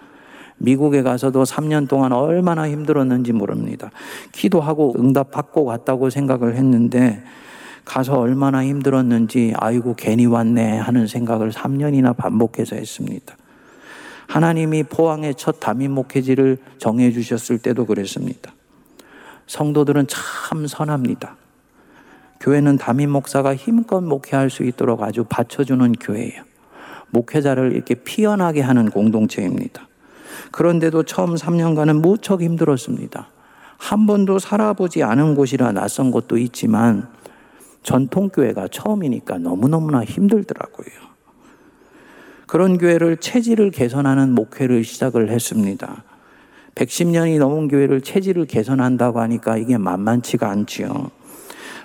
미국에 0.58 1.00
가서도 1.02 1.44
3년 1.44 1.88
동안 1.88 2.12
얼마나 2.12 2.68
힘들었는지 2.68 3.32
모릅니다. 3.32 3.90
기도하고 4.32 4.94
응답 4.98 5.30
받고 5.30 5.64
갔다고 5.64 6.10
생각을 6.10 6.56
했는데 6.56 7.24
가서 7.86 8.18
얼마나 8.18 8.62
힘들었는지 8.62 9.54
아이고 9.56 9.94
괜히 9.96 10.26
왔네 10.26 10.76
하는 10.76 11.06
생각을 11.06 11.50
3년이나 11.50 12.14
반복해서 12.14 12.76
했습니다. 12.76 13.36
하나님이 14.28 14.84
포항의 14.84 15.34
첫 15.34 15.60
담임 15.60 15.92
목회지를 15.92 16.58
정해 16.78 17.10
주셨을 17.12 17.58
때도 17.58 17.86
그랬습니다. 17.86 18.52
성도들은 19.46 20.06
참 20.08 20.66
선합니다. 20.66 21.36
교회는 22.40 22.76
담임 22.78 23.10
목사가 23.10 23.54
힘껏 23.54 24.00
목회할 24.00 24.50
수 24.50 24.64
있도록 24.64 25.02
아주 25.02 25.24
받쳐주는 25.24 25.92
교회예요. 25.92 26.42
목회자를 27.10 27.72
이렇게 27.72 27.94
피어나게 27.94 28.62
하는 28.62 28.90
공동체입니다. 28.90 29.86
그런데도 30.50 31.04
처음 31.04 31.34
3년간은 31.34 32.00
무척 32.00 32.42
힘들었습니다. 32.42 33.28
한 33.78 34.06
번도 34.06 34.38
살아보지 34.38 35.02
않은 35.02 35.34
곳이라 35.34 35.72
낯선 35.72 36.10
곳도 36.10 36.38
있지만 36.38 37.08
전통교회가 37.82 38.68
처음이니까 38.68 39.38
너무너무나 39.38 40.04
힘들더라고요. 40.04 41.11
그런 42.52 42.76
교회를 42.76 43.16
체질을 43.16 43.70
개선하는 43.70 44.34
목회를 44.34 44.84
시작을 44.84 45.30
했습니다. 45.30 46.04
110년이 46.74 47.38
넘은 47.38 47.68
교회를 47.68 48.02
체질을 48.02 48.44
개선한다고 48.44 49.20
하니까 49.20 49.56
이게 49.56 49.78
만만치가 49.78 50.50
않지요. 50.50 51.10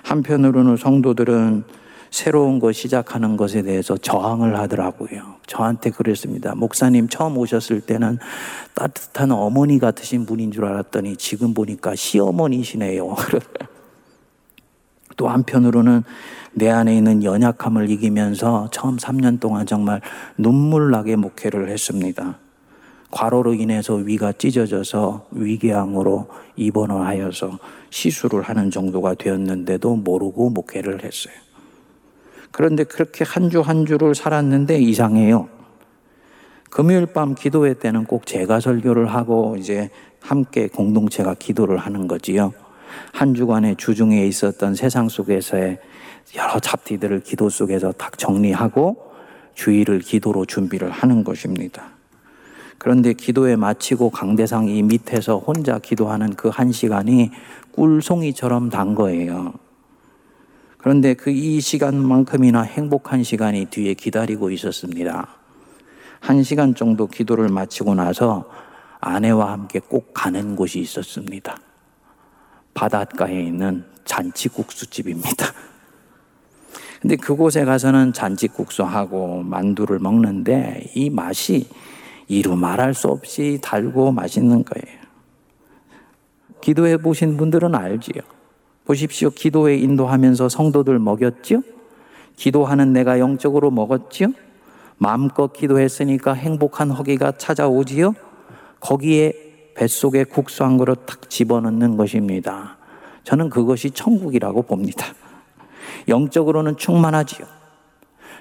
한편으로는 0.02 0.76
성도들은 0.76 1.64
새로운 2.10 2.58
거 2.58 2.70
시작하는 2.72 3.38
것에 3.38 3.62
대해서 3.62 3.96
저항을 3.96 4.58
하더라고요. 4.58 5.36
저한테 5.46 5.88
그랬습니다. 5.88 6.54
목사님 6.54 7.08
처음 7.08 7.38
오셨을 7.38 7.80
때는 7.80 8.18
따뜻한 8.74 9.32
어머니 9.32 9.78
같으신 9.78 10.26
분인 10.26 10.52
줄 10.52 10.66
알았더니 10.66 11.16
지금 11.16 11.54
보니까 11.54 11.94
시어머니시네요. 11.94 13.16
또 15.18 15.28
한편으로는 15.28 16.04
내 16.54 16.70
안에 16.70 16.96
있는 16.96 17.22
연약함을 17.22 17.90
이기면서 17.90 18.70
처음 18.72 18.96
3년 18.96 19.38
동안 19.38 19.66
정말 19.66 20.00
눈물 20.38 20.90
나게 20.90 21.16
목회를 21.16 21.68
했습니다. 21.68 22.38
과로로 23.10 23.54
인해서 23.54 23.94
위가 23.94 24.32
찢어져서 24.32 25.28
위궤양으로 25.32 26.28
입원을 26.56 27.06
하여서 27.06 27.58
시술을 27.90 28.42
하는 28.42 28.70
정도가 28.70 29.14
되었는데도 29.14 29.96
모르고 29.96 30.50
목회를 30.50 31.04
했어요. 31.04 31.34
그런데 32.50 32.84
그렇게 32.84 33.24
한 33.24 33.50
주한 33.50 33.86
주를 33.86 34.14
살았는데 34.14 34.78
이상해요. 34.78 35.48
금요일 36.70 37.06
밤 37.06 37.34
기도회 37.34 37.74
때는 37.74 38.04
꼭 38.04 38.26
제가 38.26 38.60
설교를 38.60 39.06
하고 39.06 39.56
이제 39.58 39.90
함께 40.20 40.68
공동체가 40.68 41.34
기도를 41.34 41.78
하는 41.78 42.06
거지요. 42.08 42.52
한 43.12 43.34
주간의 43.34 43.76
주중에 43.76 44.26
있었던 44.26 44.74
세상 44.74 45.08
속에서의 45.08 45.78
여러 46.36 46.58
잡티들을 46.60 47.20
기도 47.20 47.48
속에서 47.48 47.92
딱 47.92 48.18
정리하고 48.18 49.08
주의를 49.54 50.00
기도로 50.00 50.44
준비를 50.44 50.90
하는 50.90 51.24
것입니다. 51.24 51.90
그런데 52.78 53.12
기도에 53.12 53.56
마치고 53.56 54.10
강대상 54.10 54.68
이 54.68 54.82
밑에서 54.82 55.38
혼자 55.38 55.78
기도하는 55.78 56.34
그 56.34 56.48
한 56.48 56.70
시간이 56.70 57.30
꿀송이처럼 57.72 58.70
단 58.70 58.94
거예요. 58.94 59.54
그런데 60.78 61.14
그 61.14 61.30
이 61.30 61.60
시간만큼이나 61.60 62.62
행복한 62.62 63.24
시간이 63.24 63.66
뒤에 63.66 63.94
기다리고 63.94 64.50
있었습니다. 64.50 65.28
한 66.20 66.42
시간 66.42 66.74
정도 66.74 67.06
기도를 67.08 67.48
마치고 67.48 67.94
나서 67.94 68.48
아내와 69.00 69.52
함께 69.52 69.80
꼭 69.80 70.12
가는 70.14 70.54
곳이 70.56 70.78
있었습니다. 70.80 71.56
바닷가에 72.78 73.40
있는 73.42 73.82
잔치국수집입니다. 74.04 75.46
근데 77.02 77.16
그곳에 77.16 77.64
가서는 77.64 78.12
잔치국수하고 78.12 79.42
만두를 79.42 79.98
먹는데 79.98 80.88
이 80.94 81.10
맛이 81.10 81.66
이루 82.28 82.54
말할 82.54 82.94
수 82.94 83.08
없이 83.08 83.58
달고 83.60 84.12
맛있는 84.12 84.64
거예요. 84.64 84.98
기도해 86.60 86.98
보신 86.98 87.36
분들은 87.36 87.74
알지요. 87.74 88.22
보십시오. 88.84 89.30
기도에 89.30 89.76
인도하면서 89.76 90.48
성도들 90.48 91.00
먹였죠? 91.00 91.62
기도하는 92.36 92.92
내가 92.92 93.18
영적으로 93.18 93.72
먹었지요? 93.72 94.28
마음껏 94.98 95.52
기도했으니까 95.52 96.32
행복한 96.34 96.92
허기가 96.92 97.32
찾아오지요? 97.32 98.14
거기에 98.78 99.47
뱃속에 99.78 100.24
국수 100.24 100.64
한 100.64 100.76
그릇 100.76 101.06
탁 101.06 101.30
집어넣는 101.30 101.96
것입니다. 101.96 102.76
저는 103.22 103.48
그것이 103.48 103.92
천국이라고 103.92 104.62
봅니다. 104.62 105.06
영적으로는 106.08 106.76
충만하지요. 106.76 107.46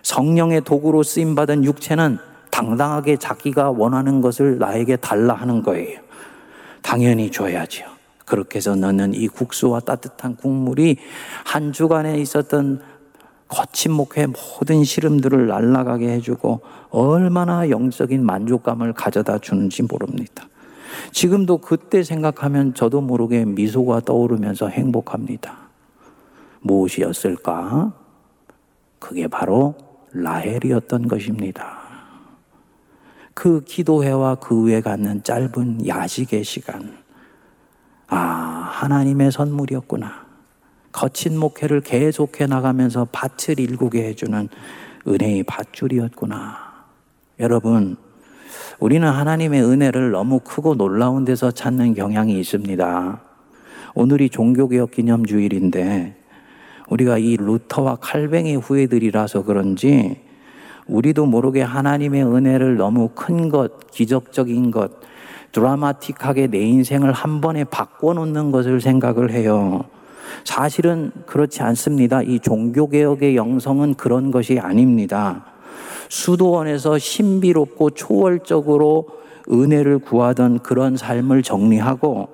성령의 0.02 0.62
도구로 0.62 1.04
쓰임받은 1.04 1.64
육체는 1.64 2.18
당당하게 2.50 3.18
자기가 3.18 3.70
원하는 3.70 4.20
것을 4.20 4.58
나에게 4.58 4.96
달라 4.96 5.36
하는 5.36 5.62
거예요. 5.62 6.00
당연히 6.82 7.30
줘야지요. 7.30 7.86
그렇게 8.26 8.58
해서 8.58 8.76
너는 8.76 9.14
이 9.14 9.28
국수와 9.28 9.82
따뜻한 9.82 10.38
국물이 10.38 10.98
한 11.46 11.72
주간에 11.72 12.18
있었던 12.18 12.82
거친 13.48 13.92
목회 13.92 14.26
모든 14.26 14.84
시름들을 14.84 15.48
날아가게 15.48 16.10
해주고 16.14 16.62
얼마나 16.90 17.70
영적인 17.70 18.26
만족감을 18.26 18.94
가져다 18.94 19.38
주는지 19.38 19.84
모릅니다. 19.84 20.48
지금도 21.12 21.60
그때 21.60 22.04
생각하면 22.04 22.74
저도 22.74 23.02
모르게 23.02 23.46
미소가 23.46 24.02
떠오르면서 24.02 24.68
행복합니다. 24.68 25.58
무엇이었을까? 26.62 27.94
그게 29.00 29.28
바로 29.28 29.76
라헬이었던 30.12 31.08
것입니다. 31.08 31.78
그 33.34 33.64
기도회와 33.64 34.36
그 34.36 34.64
후에 34.64 34.82
갖는 34.82 35.24
짧은 35.24 35.88
야식의 35.88 36.44
시간. 36.44 36.98
아, 38.08 38.18
하나님의 38.18 39.32
선물이었구나. 39.32 40.26
거친 40.92 41.38
목회를 41.38 41.82
계속해 41.82 42.48
나가면서 42.48 43.08
밭을 43.12 43.60
일구게 43.60 44.08
해주는 44.08 44.50
은혜의 45.08 45.44
밧줄이었구나. 45.44 46.58
여러분, 47.40 47.98
우리는 48.80 49.08
하나님의 49.08 49.64
은혜를 49.64 50.12
너무 50.12 50.40
크고 50.40 50.76
놀라운 50.76 51.26
데서 51.26 51.52
찾는 51.52 51.94
경향이 51.94 52.40
있습니다. 52.40 53.22
오늘이 53.96 54.30
종교개혁 54.30 54.92
기념 54.92 55.26
주일인데 55.26 56.16
우리가 56.90 57.18
이 57.18 57.38
루터와 57.38 57.98
칼뱅이 57.98 58.56
후예들이라서 58.56 59.44
그런지 59.44 60.22
우리도 60.88 61.26
모르게 61.26 61.62
하나님의 61.62 62.24
은혜를 62.24 62.78
너무 62.78 63.10
큰 63.14 63.50
것, 63.50 63.92
기적적인 63.92 64.72
것, 64.72 64.92
드라마틱하게 65.52 66.48
내 66.48 66.60
인생을 66.60 67.12
한 67.12 67.42
번에 67.42 67.64
바꿔놓는 67.64 68.52
것을 68.52 68.80
생각을 68.80 69.32
해요. 69.32 69.84
사실은 70.44 71.12
그렇지 71.26 71.62
않습니다. 71.64 72.22
이 72.22 72.40
종교개혁의 72.40 73.36
영성은 73.36 73.96
그런 73.96 74.32
것이 74.32 74.60
아닙니다. 74.60 75.46
수도원에서 76.10 76.98
신비롭고 76.98 77.92
초월적으로 77.92 79.08
은혜를 79.52 80.00
구하던 80.00 80.60
그런 80.60 80.98
삶을 80.98 81.44
정리하고 81.44 82.30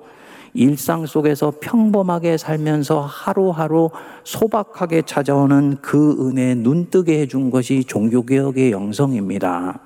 일상 0.54 1.04
속에서 1.04 1.52
평범하게 1.60 2.36
살면서 2.36 3.00
하루하루 3.00 3.90
소박하게 4.22 5.02
찾아오는 5.02 5.78
그 5.82 6.16
은혜에 6.28 6.54
눈뜨게 6.54 7.20
해준 7.20 7.50
것이 7.50 7.84
종교개혁의 7.84 8.70
영성입니다. 8.70 9.80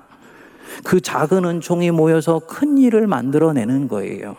그 0.83 1.01
작은 1.01 1.45
은총이 1.45 1.89
모여서 1.89 2.39
큰 2.39 2.77
일을 2.77 3.07
만들어내는 3.07 3.87
거예요. 3.87 4.35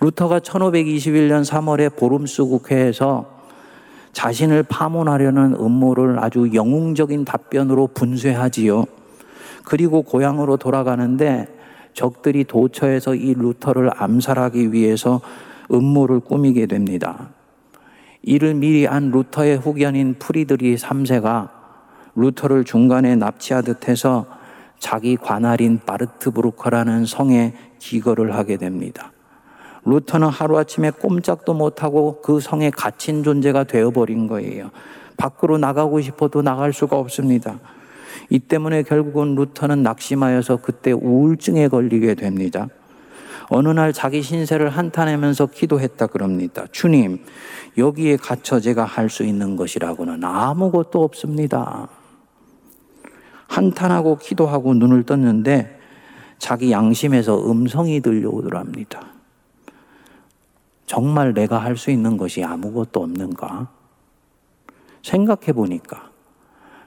루터가 0.00 0.40
1521년 0.40 1.44
3월에 1.44 1.96
보름스 1.96 2.44
국회에서 2.44 3.35
자신을 4.16 4.62
파문하려는 4.62 5.56
음모를 5.60 6.18
아주 6.18 6.48
영웅적인 6.54 7.26
답변으로 7.26 7.88
분쇄하지요. 7.88 8.86
그리고 9.62 10.00
고향으로 10.00 10.56
돌아가는데 10.56 11.46
적들이 11.92 12.44
도처에서 12.44 13.14
이 13.14 13.34
루터를 13.34 13.90
암살하기 13.94 14.72
위해서 14.72 15.20
음모를 15.70 16.20
꾸미게 16.20 16.64
됩니다. 16.64 17.28
이를 18.22 18.54
미리 18.54 18.88
안 18.88 19.10
루터의 19.10 19.58
후견인 19.58 20.14
프리드리히 20.18 20.76
3세가 20.76 21.50
루터를 22.14 22.64
중간에 22.64 23.16
납치하듯 23.16 23.86
해서 23.86 24.24
자기 24.78 25.16
관할인 25.16 25.78
바르트부르크라는 25.84 27.04
성에 27.04 27.52
기거를 27.78 28.34
하게 28.34 28.56
됩니다. 28.56 29.12
루터는 29.86 30.28
하루아침에 30.28 30.90
꼼짝도 30.90 31.54
못하고 31.54 32.20
그 32.20 32.40
성에 32.40 32.70
갇힌 32.70 33.22
존재가 33.22 33.64
되어버린 33.64 34.26
거예요. 34.26 34.70
밖으로 35.16 35.58
나가고 35.58 36.00
싶어도 36.00 36.42
나갈 36.42 36.72
수가 36.72 36.98
없습니다. 36.98 37.58
이 38.28 38.38
때문에 38.38 38.82
결국은 38.82 39.34
루터는 39.36 39.82
낙심하여서 39.82 40.56
그때 40.56 40.92
우울증에 40.92 41.68
걸리게 41.68 42.14
됩니다. 42.14 42.66
어느 43.48 43.68
날 43.68 43.92
자기 43.92 44.22
신세를 44.22 44.70
한탄하면서 44.70 45.46
기도했다 45.46 46.08
그럽니다. 46.08 46.66
주님, 46.72 47.20
여기에 47.78 48.16
갇혀 48.16 48.58
제가 48.58 48.84
할 48.84 49.08
수 49.08 49.22
있는 49.22 49.54
것이라고는 49.54 50.24
아무것도 50.24 51.04
없습니다. 51.04 51.88
한탄하고 53.46 54.18
기도하고 54.18 54.74
눈을 54.74 55.04
떴는데 55.04 55.78
자기 56.38 56.72
양심에서 56.72 57.48
음성이 57.48 58.00
들려오더랍니다. 58.00 59.15
정말 60.86 61.34
내가 61.34 61.58
할 61.58 61.76
수 61.76 61.90
있는 61.90 62.16
것이 62.16 62.42
아무것도 62.42 63.02
없는가? 63.02 63.68
생각해 65.02 65.52
보니까 65.52 66.10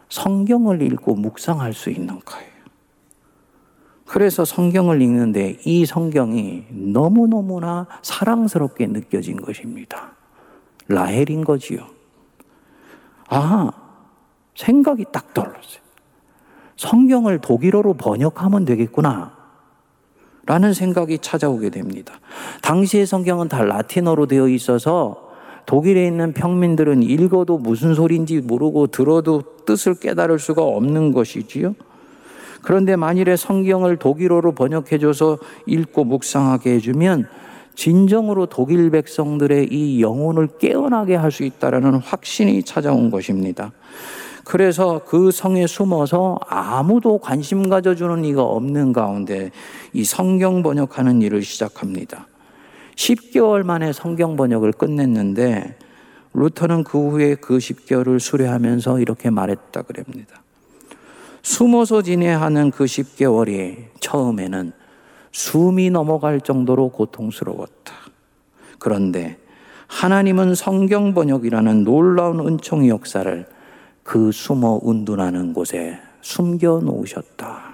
성경을 0.10 0.82
읽고 0.82 1.16
묵상할 1.16 1.74
수 1.74 1.90
있는 1.90 2.20
거예요. 2.20 2.50
그래서 4.06 4.44
성경을 4.44 5.02
읽는데 5.02 5.60
이 5.66 5.86
성경이 5.86 6.66
너무너무나 6.72 7.86
사랑스럽게 8.02 8.88
느껴진 8.88 9.40
것입니다. 9.40 10.14
라헬인 10.88 11.44
거지요. 11.46 11.86
아, 13.30 13.72
생각이 14.56 15.06
딱 15.12 15.34
떨어졌어요. 15.36 15.84
성경을 16.76 17.40
독일어로 17.40 17.94
번역하면 17.94 18.66
되겠구나. 18.66 19.38
라는 20.46 20.74
생각이 20.74 21.20
찾아오게 21.20 21.70
됩니다. 21.70 22.20
당시의 22.62 23.06
성경은 23.06 23.50
다 23.50 23.64
라틴어로 23.64 24.26
되어 24.26 24.48
있어서 24.48 25.30
독일에 25.66 26.08
있는 26.08 26.34
평민들은 26.34 27.04
읽어도 27.04 27.60
무슨 27.60 27.94
소리인지 27.94 28.42
모르고 28.42 28.88
들어도 28.88 29.44
뜻을 29.66 30.00
깨달을 30.00 30.40
수가 30.40 30.64
없는 30.64 31.12
것이지요. 31.12 31.76
그런데 32.64 32.96
만일에 32.96 33.36
성경을 33.36 33.98
독일어로 33.98 34.54
번역해줘서 34.54 35.38
읽고 35.68 36.04
묵상하게 36.06 36.74
해주면 36.74 37.28
진정으로 37.76 38.48
독일 38.48 38.90
백성들의 38.90 39.70
이 39.72 40.02
영혼을 40.02 40.50
깨어나게 40.60 41.16
할 41.16 41.32
수 41.32 41.44
있다라는 41.44 42.00
확신이 42.00 42.64
찾아온 42.64 43.10
것입니다. 43.12 43.72
그래서 44.44 45.02
그 45.06 45.32
성에 45.32 45.68
숨어서 45.68 46.40
아무도 46.48 47.18
관심 47.18 47.70
가져주는 47.70 48.26
이가 48.26 48.44
없는 48.44 48.94
가운데 48.94 49.52
이 49.94 50.04
성경 50.04 50.64
번역하는 50.64 51.22
일을 51.22 51.44
시작합니다. 51.44 52.28
10개월 52.96 53.64
만에 53.64 53.94
성경 53.94 54.36
번역을 54.36 54.74
끝냈는데 54.74 55.78
루터는 56.34 56.84
그 56.84 57.10
후에 57.10 57.36
그 57.36 57.58
10개월을 57.58 58.20
수료하면서 58.20 59.00
이렇게 59.00 59.30
말했다 59.30 59.82
그럽니다. 59.84 60.42
숨어서 61.42 62.02
지내하는 62.02 62.72
그 62.72 62.86
10개월이 62.86 63.86
처음에는 64.00 64.74
숨이 65.32 65.90
넘어갈 65.90 66.42
정도로 66.42 66.90
고통스러웠다. 66.90 67.94
그런데 68.78 69.38
하나님은 69.88 70.56
성경 70.56 71.14
번역이라는 71.14 71.84
놀라운 71.84 72.40
은총의 72.46 72.90
역사를 72.90 73.46
그 74.04 74.32
숨어 74.32 74.80
운둔하는 74.82 75.54
곳에 75.54 76.00
숨겨 76.22 76.80
놓으셨다. 76.80 77.74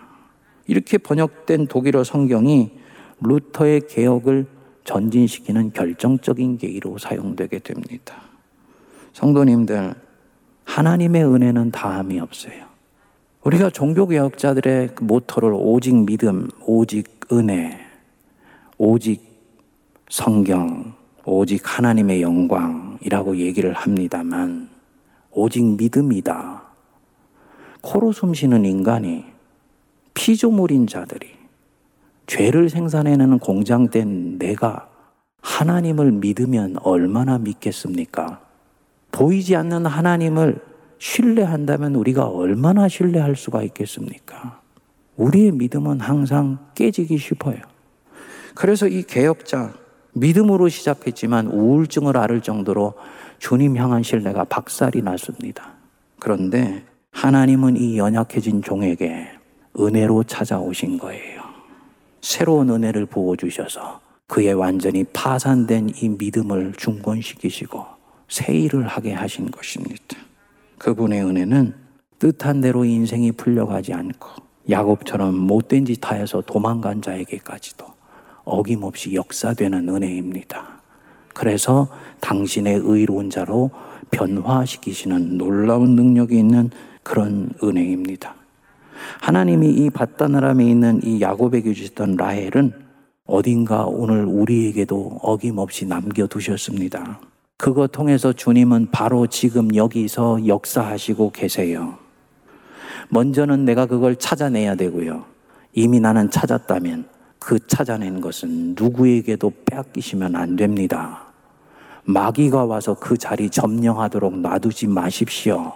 이렇게 0.67 0.97
번역된 0.97 1.67
독일어 1.67 2.03
성경이 2.03 2.71
루터의 3.21 3.87
개혁을 3.87 4.47
전진시키는 4.83 5.73
결정적인 5.73 6.57
계기로 6.57 6.97
사용되게 6.97 7.59
됩니다. 7.59 8.15
성도님들, 9.13 9.95
하나님의 10.65 11.23
은혜는 11.23 11.71
다함이 11.71 12.19
없어요. 12.19 12.65
우리가 13.43 13.69
종교개혁자들의 13.69 14.89
그 14.95 15.03
모토를 15.03 15.53
오직 15.53 15.95
믿음, 15.95 16.49
오직 16.65 17.19
은혜, 17.31 17.79
오직 18.77 19.23
성경, 20.09 20.93
오직 21.23 21.61
하나님의 21.63 22.21
영광이라고 22.21 23.37
얘기를 23.37 23.73
합니다만, 23.73 24.74
오직 25.35 25.63
믿음이다. 25.63 26.63
코로 27.81 28.13
숨쉬는 28.13 28.65
인간이 28.65 29.25
피조물인 30.13 30.87
자들이 30.87 31.27
죄를 32.25 32.69
생산해내는 32.69 33.39
공장된 33.39 34.39
내가 34.39 34.89
하나님을 35.41 36.13
믿으면 36.13 36.77
얼마나 36.81 37.37
믿겠습니까? 37.37 38.41
보이지 39.11 39.55
않는 39.57 39.85
하나님을 39.85 40.59
신뢰한다면 40.97 41.95
우리가 41.95 42.25
얼마나 42.25 42.87
신뢰할 42.87 43.35
수가 43.35 43.61
있겠습니까? 43.63 44.61
우리의 45.17 45.51
믿음은 45.51 45.99
항상 45.99 46.59
깨지기 46.75 47.17
싶어요. 47.17 47.57
그래서 48.55 48.87
이 48.87 49.03
개혁자, 49.03 49.73
믿음으로 50.13 50.69
시작했지만 50.69 51.47
우울증을 51.47 52.17
앓을 52.17 52.41
정도로 52.41 52.93
주님 53.39 53.77
향한 53.77 54.03
신뢰가 54.03 54.45
박살이 54.45 55.01
났습니다. 55.01 55.73
그런데 56.19 56.83
하나님은 57.11 57.77
이 57.77 57.97
연약해진 57.97 58.61
종에게 58.61 59.29
은혜로 59.79 60.23
찾아오신 60.23 60.97
거예요. 60.97 61.41
새로운 62.21 62.69
은혜를 62.69 63.05
부어주셔서 63.05 64.01
그의 64.27 64.53
완전히 64.53 65.03
파산된 65.03 65.91
이 66.01 66.09
믿음을 66.09 66.73
중건시키시고 66.77 67.85
새 68.27 68.53
일을 68.53 68.87
하게 68.87 69.13
하신 69.13 69.51
것입니다. 69.51 70.17
그분의 70.77 71.23
은혜는 71.23 71.75
뜻한 72.19 72.61
대로 72.61 72.85
인생이 72.85 73.31
풀려가지 73.33 73.93
않고 73.93 74.29
야곱처럼 74.69 75.35
못된 75.35 75.85
짓 75.85 76.09
하여서 76.09 76.41
도망간 76.41 77.01
자에게까지도 77.01 77.85
어김없이 78.45 79.13
역사되는 79.13 79.87
은혜입니다. 79.89 80.74
그래서 81.35 81.89
당신의 82.21 82.81
의로운 82.83 83.29
자로 83.29 83.69
변화시키시는 84.09 85.37
놀라운 85.37 85.95
능력이 85.95 86.39
있는 86.39 86.71
그런 87.03 87.49
은혜입니다. 87.61 88.33
하나님이 89.21 89.69
이 89.69 89.89
바다나람에 89.89 90.65
있는 90.65 91.01
이 91.03 91.19
야곱에게 91.21 91.73
주셨던 91.73 92.15
라헬은 92.15 92.71
어딘가 93.27 93.85
오늘 93.85 94.25
우리에게도 94.25 95.19
어김없이 95.21 95.85
남겨두셨습니다. 95.85 97.19
그거 97.57 97.87
통해서 97.87 98.31
주님은 98.31 98.91
바로 98.91 99.27
지금 99.27 99.75
여기서 99.75 100.47
역사하시고 100.47 101.31
계세요. 101.31 101.97
먼저는 103.09 103.65
내가 103.65 103.85
그걸 103.85 104.15
찾아내야 104.15 104.75
되고요. 104.75 105.25
이미 105.73 105.99
나는 105.99 106.31
찾았다면 106.31 107.14
그 107.39 107.59
찾아낸 107.67 108.21
것은 108.21 108.75
누구에게도 108.77 109.51
빼앗기시면 109.65 110.35
안 110.35 110.55
됩니다. 110.55 111.25
마귀가 112.05 112.65
와서 112.65 112.95
그 112.99 113.17
자리 113.17 113.49
점령하도록 113.49 114.39
놔두지 114.39 114.87
마십시오. 114.87 115.73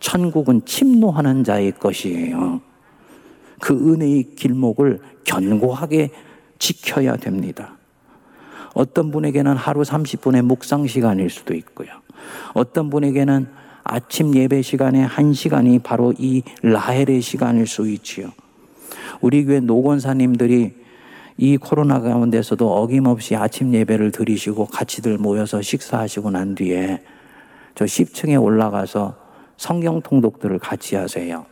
천국은 0.00 0.64
침노하는 0.64 1.44
자의 1.44 1.72
것이에요. 1.72 2.60
그 3.60 3.72
은혜의 3.74 4.34
길목을 4.34 5.00
견고하게 5.24 6.10
지켜야 6.58 7.16
됩니다. 7.16 7.76
어떤 8.74 9.10
분에게는 9.10 9.56
하루 9.56 9.82
30분의 9.82 10.42
묵상 10.42 10.86
시간일 10.86 11.30
수도 11.30 11.54
있고요. 11.54 11.88
어떤 12.54 12.90
분에게는 12.90 13.46
아침 13.84 14.34
예배 14.34 14.62
시간에 14.62 15.02
한 15.02 15.32
시간이 15.32 15.80
바로 15.80 16.12
이 16.18 16.42
라헬의 16.62 17.20
시간일 17.20 17.66
수 17.66 17.88
있지요. 17.88 18.32
우리 19.20 19.44
교회 19.44 19.60
노건사님들이 19.60 20.81
이 21.42 21.56
코로나 21.56 22.00
가운데서도 22.00 22.72
어김없이 22.72 23.34
아침 23.34 23.74
예배를 23.74 24.12
드리시고 24.12 24.66
같이들 24.66 25.18
모여서 25.18 25.60
식사하시고 25.60 26.30
난 26.30 26.54
뒤에 26.54 27.02
저 27.74 27.84
10층에 27.84 28.40
올라가서 28.40 29.16
성경 29.56 30.00
통독들을 30.02 30.60
같이 30.60 30.94
하세요. 30.94 31.44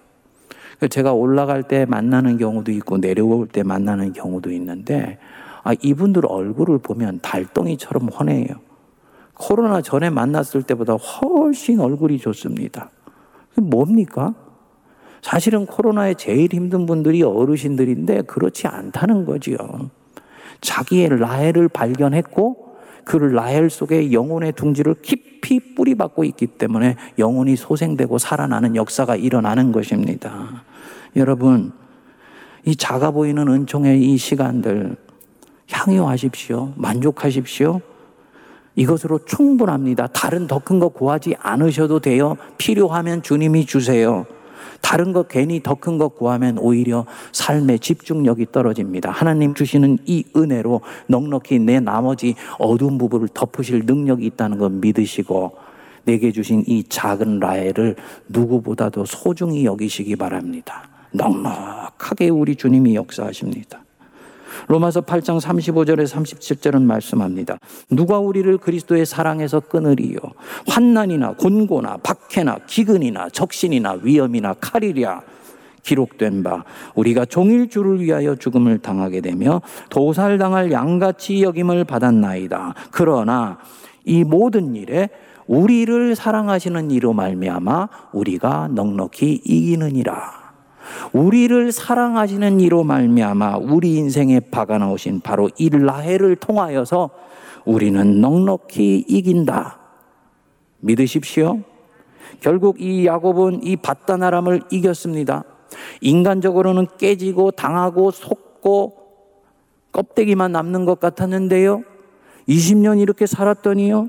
제가 0.88 1.12
올라갈 1.12 1.64
때 1.64 1.86
만나는 1.86 2.38
경우도 2.38 2.70
있고 2.70 3.00
내려올 3.00 3.48
때 3.48 3.64
만나는 3.64 4.12
경우도 4.12 4.52
있는데 4.52 5.18
아, 5.64 5.72
이분들 5.82 6.22
얼굴을 6.24 6.78
보면 6.78 7.18
달덩이처럼 7.20 8.10
훤해요. 8.10 8.60
코로나 9.34 9.82
전에 9.82 10.08
만났을 10.08 10.62
때보다 10.62 10.94
훨씬 10.94 11.80
얼굴이 11.80 12.18
좋습니다. 12.18 12.90
뭡니까? 13.56 14.36
사실은 15.22 15.66
코로나에 15.66 16.14
제일 16.14 16.52
힘든 16.52 16.86
분들이 16.86 17.22
어르신들인데 17.22 18.22
그렇지 18.22 18.66
않다는 18.66 19.24
거지요. 19.24 19.58
자기의 20.60 21.18
라헬을 21.18 21.68
발견했고 21.68 22.70
그 23.04 23.16
라헬 23.16 23.70
속에 23.70 24.12
영혼의 24.12 24.52
둥지를 24.52 24.96
깊이 25.02 25.74
뿌리박고 25.74 26.24
있기 26.24 26.46
때문에 26.46 26.96
영혼이 27.18 27.56
소생되고 27.56 28.18
살아나는 28.18 28.76
역사가 28.76 29.16
일어나는 29.16 29.72
것입니다. 29.72 30.64
여러분, 31.16 31.72
이 32.64 32.76
작아 32.76 33.10
보이는 33.10 33.48
은총의 33.48 34.02
이 34.02 34.16
시간들 34.16 34.96
향유하십시오. 35.70 36.74
만족하십시오. 36.76 37.80
이것으로 38.76 39.24
충분합니다. 39.24 40.06
다른 40.08 40.46
더 40.46 40.58
큰 40.58 40.78
거 40.78 40.88
구하지 40.88 41.36
않으셔도 41.40 42.00
돼요. 42.00 42.36
필요하면 42.58 43.22
주님이 43.22 43.66
주세요. 43.66 44.26
다른 44.80 45.12
거 45.12 45.22
괜히 45.24 45.62
더 45.62 45.74
큰 45.74 45.98
거 45.98 46.08
구하면 46.08 46.58
오히려 46.58 47.06
삶의 47.32 47.78
집중력이 47.80 48.46
떨어집니다. 48.52 49.10
하나님 49.10 49.54
주시는 49.54 49.98
이 50.06 50.24
은혜로 50.36 50.80
넉넉히 51.08 51.58
내 51.58 51.80
나머지 51.80 52.34
어두운 52.58 52.98
부분을 52.98 53.28
덮으실 53.28 53.82
능력이 53.86 54.26
있다는 54.26 54.58
걸 54.58 54.70
믿으시고 54.70 55.52
내게 56.04 56.32
주신 56.32 56.64
이 56.66 56.82
작은 56.84 57.40
라헬을 57.40 57.96
누구보다도 58.28 59.04
소중히 59.04 59.64
여기시기 59.64 60.16
바랍니다. 60.16 60.88
넉넉하게 61.12 62.28
우리 62.30 62.56
주님이 62.56 62.94
역사하십니다. 62.94 63.84
로마서 64.68 65.02
8장 65.02 65.40
35절에 65.40 66.06
37절은 66.06 66.82
말씀합니다. 66.82 67.58
누가 67.90 68.18
우리를 68.18 68.56
그리스도의 68.58 69.06
사랑에서 69.06 69.60
끊으리요? 69.60 70.18
환난이나 70.68 71.34
곤고나 71.34 71.98
박해나 71.98 72.58
기근이나 72.66 73.28
적신이나 73.30 73.98
위험이나 74.02 74.54
칼이랴. 74.54 75.22
기록된 75.82 76.42
바 76.42 76.64
우리가 76.94 77.24
종일 77.24 77.70
주를 77.70 78.00
위하여 78.02 78.36
죽음을 78.36 78.78
당하게 78.78 79.20
되며 79.22 79.62
도살당할 79.88 80.70
양같이 80.70 81.42
여김을 81.42 81.84
받았나이다. 81.84 82.74
그러나 82.90 83.58
이 84.04 84.24
모든 84.24 84.74
일에 84.76 85.08
우리를 85.46 86.14
사랑하시는 86.14 86.90
이로 86.90 87.12
말미암아 87.12 87.88
우리가 88.12 88.68
넉넉히 88.72 89.40
이기느니라. 89.44 90.39
우리를 91.12 91.72
사랑하시는 91.72 92.60
이로 92.60 92.84
말미암아 92.84 93.58
우리 93.58 93.94
인생에 93.96 94.40
박아 94.40 94.78
나오신 94.78 95.20
바로 95.20 95.50
이 95.58 95.70
라헬을 95.70 96.36
통하여서 96.36 97.10
우리는 97.64 98.20
넉넉히 98.20 99.04
이긴다. 99.06 99.78
믿으십시오. 100.80 101.60
결국 102.40 102.80
이 102.80 103.06
야곱은 103.06 103.62
이 103.62 103.76
바다나람을 103.76 104.62
이겼습니다. 104.70 105.44
인간적으로는 106.00 106.86
깨지고 106.98 107.50
당하고 107.50 108.10
속고 108.10 108.96
껍데기만 109.92 110.52
남는 110.52 110.84
것 110.84 111.00
같았는데요. 111.00 111.82
20년 112.48 113.00
이렇게 113.00 113.26
살았더니요. 113.26 114.08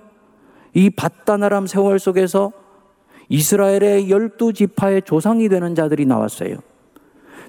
이 0.74 0.90
바다나람 0.90 1.68
세월 1.68 2.00
속에서 2.00 2.52
이스라엘의 3.30 4.10
열두 4.10 4.54
지파의 4.54 5.04
조상이 5.04 5.50
되는 5.50 5.76
자들이 5.76 6.06
나왔어요. 6.06 6.58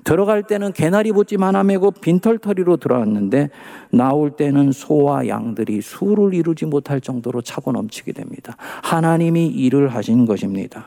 들어갈 0.04 0.42
때는 0.42 0.72
개나리 0.72 1.12
붙지만 1.12 1.54
하매고 1.54 1.92
빈털터리로 1.92 2.78
들어왔는데 2.78 3.50
나올 3.90 4.32
때는 4.32 4.72
소와 4.72 5.28
양들이 5.28 5.80
수를 5.80 6.34
이루지 6.34 6.66
못할 6.66 7.00
정도로 7.00 7.42
차고 7.42 7.72
넘치게 7.72 8.12
됩니다. 8.12 8.56
하나님이 8.82 9.46
일을 9.46 9.88
하신 9.88 10.26
것입니다. 10.26 10.86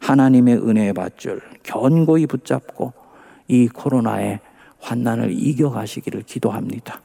하나님의 0.00 0.56
은혜의 0.56 0.94
밧줄 0.94 1.40
견고히 1.62 2.26
붙잡고 2.26 2.92
이 3.48 3.68
코로나의 3.68 4.40
환난을 4.80 5.32
이겨가시기를 5.32 6.22
기도합니다. 6.22 7.00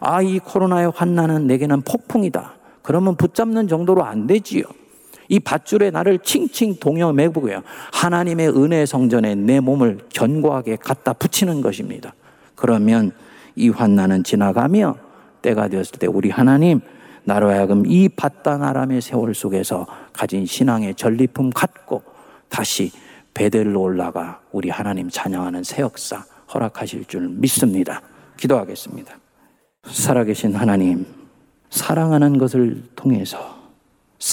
아, 0.00 0.22
이 0.22 0.38
코로나의 0.38 0.92
환난은 0.94 1.46
내게는 1.46 1.82
폭풍이다. 1.82 2.54
그러면 2.82 3.16
붙잡는 3.16 3.68
정도로 3.68 4.04
안 4.04 4.26
되지요. 4.26 4.64
이 5.28 5.40
밧줄에 5.40 5.90
나를 5.90 6.18
칭칭 6.18 6.76
동여 6.76 7.12
매고요. 7.12 7.62
하나님의 7.92 8.50
은혜 8.50 8.86
성전에 8.86 9.34
내 9.34 9.60
몸을 9.60 9.98
견고하게 10.12 10.76
갖다 10.76 11.12
붙이는 11.12 11.60
것입니다. 11.60 12.14
그러면 12.54 13.12
이 13.56 13.68
환난은 13.68 14.24
지나가며 14.24 14.96
때가 15.42 15.68
되었을 15.68 15.98
때 15.98 16.06
우리 16.06 16.30
하나님 16.30 16.80
나로 17.24 17.48
하여금 17.48 17.84
이 17.86 18.08
바다나람의 18.08 19.00
세월 19.00 19.34
속에서 19.34 19.86
가진 20.12 20.44
신앙의 20.44 20.94
전리품 20.94 21.50
갖고 21.50 22.02
다시 22.48 22.92
베델로 23.32 23.80
올라가 23.80 24.40
우리 24.52 24.70
하나님 24.70 25.08
찬양하는 25.08 25.64
새 25.64 25.82
역사 25.82 26.24
허락하실 26.52 27.06
줄 27.06 27.28
믿습니다. 27.28 28.02
기도하겠습니다. 28.36 29.16
살아계신 29.86 30.54
하나님, 30.54 31.06
사랑하는 31.70 32.38
것을 32.38 32.82
통해서 32.94 33.63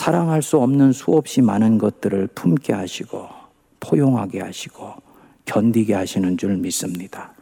사랑할 0.02 0.42
수 0.42 0.58
없는 0.58 0.94
수없이 0.94 1.44
많은 1.44 1.78
것들을 1.78 2.30
품게 2.34 2.74
하시고 2.74 3.28
포용하게 3.80 4.40
하시고 4.40 4.96
견디게 5.46 5.94
하시는 5.94 6.38
줄 6.38 6.58
믿습니다. 6.58 7.34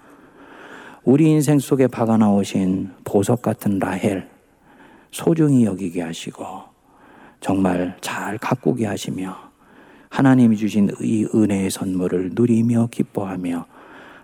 우리 1.06 1.30
인생 1.30 1.58
속에 1.58 1.88
박아 1.88 2.18
나오신 2.18 2.90
보석 3.06 3.44
같은 3.44 3.80
라헬 3.80 4.28
소중히 5.10 5.64
여기게 5.64 6.02
하시고 6.02 6.44
정말 7.40 7.96
잘 8.02 8.38
가꾸게 8.38 8.88
하시며 8.88 9.38
하나님이 10.10 10.58
주신 10.58 10.90
이 11.00 11.26
은혜의 11.34 11.72
선물을 11.72 12.32
누리며 12.34 12.90
기뻐하며 12.92 13.66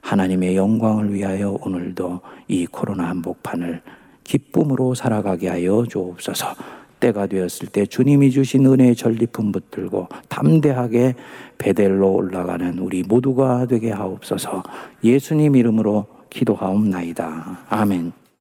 하나님의 0.01 0.57
영광을 0.57 1.13
위하여 1.13 1.57
오늘도 1.61 2.19
이 2.49 2.65
코로나 2.65 3.07
한복판을 3.07 3.81
기쁨으로 4.25 4.93
살아가게 4.93 5.47
하여 5.47 5.85
주옵소서. 5.87 6.84
때가 7.05 7.27
되었을 7.27 7.67
때 7.67 7.85
주님이 7.85 8.31
주신 8.31 8.65
은혜의 8.65 8.95
전리품 8.95 9.51
붙들고 9.51 10.07
담대하게 10.29 11.15
베델로 11.57 12.13
올라가는 12.13 12.77
우리 12.79 13.03
모두가 13.03 13.67
되게 13.67 13.91
하옵소서 13.91 14.63
예수님 15.03 15.55
이름으로 15.55 16.07
기도하옵나이다. 16.29 17.59
아멘. 17.69 18.24